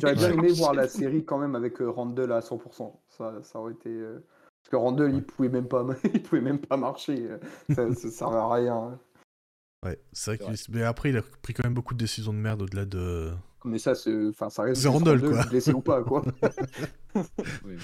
J'aurais 0.00 0.14
bien 0.16 0.32
aimé 0.32 0.52
voir 0.52 0.74
la 0.74 0.88
série 0.88 1.24
quand 1.24 1.38
même 1.38 1.54
avec 1.54 1.80
euh, 1.80 1.88
Randall 1.88 2.32
à 2.32 2.40
100%. 2.40 2.92
Ça, 3.10 3.34
ça 3.42 3.60
aurait 3.60 3.74
été. 3.74 3.90
Parce 3.90 4.70
que 4.70 4.76
Randall, 4.76 5.14
il 5.14 5.22
pouvait 5.22 5.48
même 5.48 5.68
pas, 5.68 5.86
il 6.14 6.22
pouvait 6.22 6.40
même 6.40 6.58
pas 6.58 6.76
marcher. 6.76 7.28
Ça, 7.70 7.94
ça 7.94 8.10
servait 8.10 8.38
à 8.38 8.52
rien. 8.52 8.98
Ouais, 9.84 9.98
c'est 10.12 10.36
vrai 10.36 10.54
qu'il... 10.56 10.74
Mais 10.74 10.82
après, 10.82 11.10
il 11.10 11.16
a 11.16 11.22
pris 11.22 11.54
quand 11.54 11.64
même 11.64 11.74
beaucoup 11.74 11.94
de 11.94 11.98
décisions 11.98 12.32
de 12.32 12.38
merde 12.38 12.62
au-delà 12.62 12.84
de... 12.84 13.32
Mais 13.64 13.78
ça, 13.78 13.94
c'est, 13.94 14.28
enfin, 14.28 14.50
ça 14.50 14.62
reste. 14.62 14.82
C'est 14.82 14.88
Randall, 14.88 15.20
quoi. 15.20 15.44
blessé 15.46 15.72
ou 15.72 15.80
pas, 15.80 16.02
quoi. 16.02 16.24
Oui. 17.64 17.76